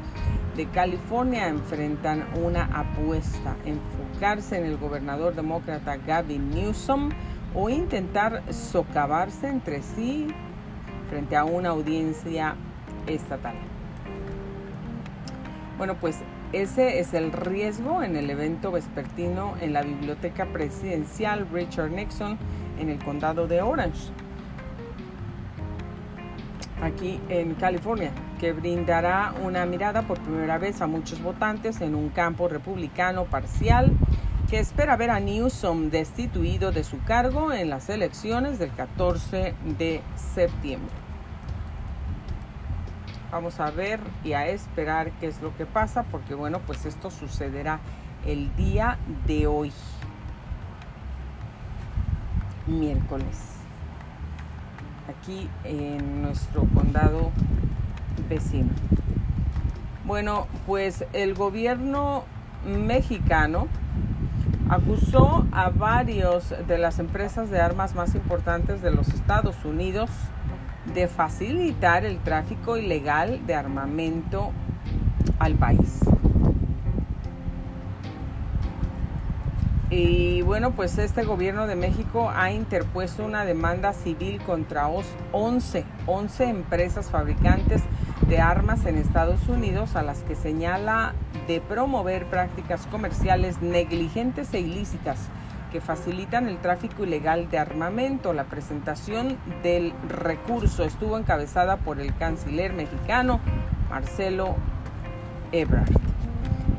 de 0.56 0.65
California 0.69 1.50
enfrentan 1.50 2.26
una 2.43 2.65
apuesta, 2.65 3.56
enfocarse 3.63 4.58
en 4.58 4.65
el 4.65 4.78
gobernador 4.78 5.36
demócrata 5.36 5.98
Gavin 5.98 6.50
Newsom 6.50 7.12
o 7.54 7.69
intentar 7.69 8.41
socavarse 8.52 9.48
entre 9.48 9.84
sí 9.84 10.28
frente 11.12 11.36
a 11.36 11.46
una 11.46 11.69
audiencia 11.69 12.56
estatal. 13.06 13.72
Bueno, 15.77 15.95
pues 15.95 16.19
ese 16.51 16.99
es 16.99 17.13
el 17.13 17.31
riesgo 17.31 18.03
en 18.03 18.15
el 18.15 18.29
evento 18.29 18.71
vespertino 18.71 19.55
en 19.59 19.73
la 19.73 19.81
biblioteca 19.81 20.45
presidencial 20.45 21.47
Richard 21.51 21.89
Nixon 21.89 22.38
en 22.79 22.89
el 22.89 23.03
condado 23.03 23.47
de 23.47 23.62
Orange, 23.62 24.12
aquí 26.81 27.19
en 27.29 27.55
California, 27.55 28.12
que 28.39 28.51
brindará 28.51 29.33
una 29.43 29.65
mirada 29.65 30.03
por 30.03 30.19
primera 30.19 30.57
vez 30.57 30.81
a 30.81 30.88
muchos 30.88 31.21
votantes 31.23 31.81
en 31.81 31.95
un 31.95 32.09
campo 32.09 32.47
republicano 32.47 33.25
parcial 33.25 33.91
que 34.49 34.59
espera 34.59 34.95
ver 34.95 35.09
a 35.09 35.19
Newsom 35.19 35.89
destituido 35.89 36.71
de 36.71 36.83
su 36.83 37.01
cargo 37.03 37.51
en 37.51 37.69
las 37.69 37.89
elecciones 37.89 38.59
del 38.59 38.71
14 38.71 39.55
de 39.79 40.01
septiembre. 40.15 41.03
Vamos 43.34 43.60
a 43.60 43.72
ver 43.72 44.00
y 44.24 44.34
a 44.34 44.46
esperar 44.46 45.10
qué 45.13 45.26
es 45.26 45.41
lo 45.41 45.58
que 45.58 45.65
pasa, 45.65 46.04
porque 46.04 46.36
bueno, 46.36 46.60
pues 46.67 46.86
esto 46.86 47.10
sucederá 47.10 47.80
el 48.28 48.56
día 48.56 49.00
de 49.26 49.48
hoy, 49.48 49.74
miércoles, 52.67 53.56
aquí 55.10 55.50
en 55.63 56.22
nuestro 56.22 56.65
condado 56.76 57.32
vecino. 58.30 58.69
Bueno, 60.06 60.46
pues 60.67 61.04
el 61.13 61.34
gobierno 61.34 62.26
mexicano 62.67 63.67
acusó 64.69 65.48
a 65.52 65.69
varios 65.69 66.54
de 66.67 66.78
las 66.78 67.00
empresas 67.00 67.50
de 67.50 67.60
armas 67.60 67.96
más 67.96 68.13
importantes 68.13 68.84
de 68.84 68.91
los 68.91 69.08
Estados 69.08 69.65
Unidos 69.65 70.12
de 70.93 71.08
facilitar 71.08 72.06
el 72.06 72.19
tráfico 72.19 72.77
ilegal 72.77 73.45
de 73.45 73.56
armamento 73.56 74.51
al 75.39 75.56
país. 75.56 75.99
Y 79.89 80.41
bueno, 80.41 80.71
pues 80.71 80.97
este 80.97 81.23
gobierno 81.23 81.67
de 81.67 81.75
México 81.75 82.32
ha 82.34 82.51
interpuesto 82.51 83.23
una 83.23 83.45
demanda 83.45 83.93
civil 83.93 84.41
contra 84.41 84.88
11, 84.88 85.86
11 86.08 86.43
empresas 86.45 87.12
fabricantes 87.12 87.84
de 88.27 88.39
armas 88.39 88.88
en 88.88 88.97
Estados 88.97 89.47
Unidos 89.47 89.95
a 89.95 90.01
las 90.01 90.19
que 90.23 90.34
señala 90.34 91.13
de 91.47 91.62
promover 91.62 92.25
prácticas 92.25 92.88
comerciales 92.88 93.62
negligentes 93.62 94.51
e 94.56 94.62
ilícitas 94.62 95.19
que 95.73 95.81
facilitan 95.81 96.47
el 96.47 96.59
tráfico 96.59 97.03
ilegal 97.03 97.49
de 97.49 97.57
armamento. 97.57 98.31
La 98.31 98.43
presentación 98.43 99.38
del 99.63 99.91
recurso 100.07 100.83
estuvo 100.83 101.17
encabezada 101.17 101.77
por 101.77 101.99
el 101.99 102.15
canciller 102.15 102.73
mexicano 102.73 103.39
Marcelo 103.89 104.55
Ebrard, 105.51 105.91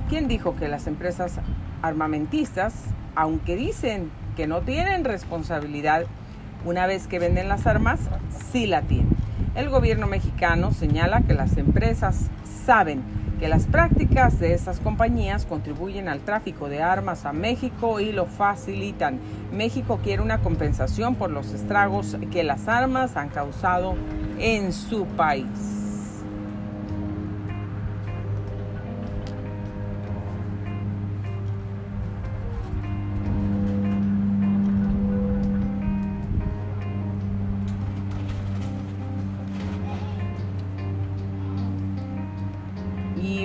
quien 0.08 0.28
dijo 0.28 0.54
que 0.54 0.68
las 0.68 0.86
empresas 0.86 1.40
armamentistas, 1.82 2.74
aunque 3.16 3.56
dicen 3.56 4.10
que 4.36 4.46
no 4.46 4.60
tienen 4.60 5.04
responsabilidad 5.04 6.04
una 6.64 6.86
vez 6.86 7.08
que 7.08 7.18
venden 7.18 7.48
las 7.48 7.66
armas, 7.66 7.98
sí 8.52 8.68
la 8.68 8.82
tienen. 8.82 9.08
El 9.56 9.70
gobierno 9.70 10.06
mexicano 10.06 10.70
señala 10.72 11.22
que 11.22 11.34
las 11.34 11.56
empresas 11.56 12.30
saben 12.64 13.02
que 13.44 13.50
las 13.50 13.66
prácticas 13.66 14.40
de 14.40 14.54
estas 14.54 14.80
compañías 14.80 15.44
contribuyen 15.44 16.08
al 16.08 16.20
tráfico 16.20 16.70
de 16.70 16.82
armas 16.82 17.26
a 17.26 17.34
México 17.34 18.00
y 18.00 18.10
lo 18.10 18.24
facilitan. 18.24 19.20
México 19.52 20.00
quiere 20.02 20.22
una 20.22 20.40
compensación 20.40 21.14
por 21.14 21.30
los 21.30 21.52
estragos 21.52 22.16
que 22.32 22.42
las 22.42 22.68
armas 22.68 23.18
han 23.18 23.28
causado 23.28 23.96
en 24.38 24.72
su 24.72 25.04
país. 25.04 25.83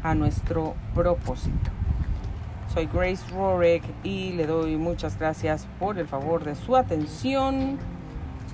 a 0.03 0.15
nuestro 0.15 0.75
propósito. 0.95 1.71
Soy 2.73 2.87
Grace 2.87 3.25
Rorick 3.35 3.83
y 4.05 4.33
le 4.33 4.47
doy 4.47 4.77
muchas 4.77 5.19
gracias 5.19 5.67
por 5.79 5.99
el 5.99 6.07
favor 6.07 6.45
de 6.45 6.55
su 6.55 6.77
atención. 6.77 7.79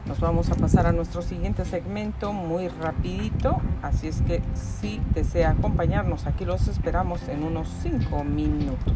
Nos 0.06 0.20
vamos 0.20 0.50
a 0.50 0.54
pasar 0.54 0.86
a 0.86 0.92
nuestro 0.92 1.22
siguiente 1.22 1.64
segmento 1.64 2.32
muy 2.32 2.68
rapidito, 2.68 3.60
así 3.82 4.08
es 4.08 4.20
que 4.22 4.42
si 4.54 5.00
desea 5.14 5.50
acompañarnos, 5.50 6.26
aquí 6.26 6.44
los 6.44 6.68
esperamos 6.68 7.26
en 7.28 7.42
unos 7.42 7.68
5 7.82 8.22
minutos. 8.22 8.92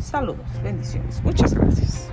Saludos, 0.00 0.46
bendiciones. 0.62 1.22
Muchas 1.22 1.54
gracias. 1.54 2.10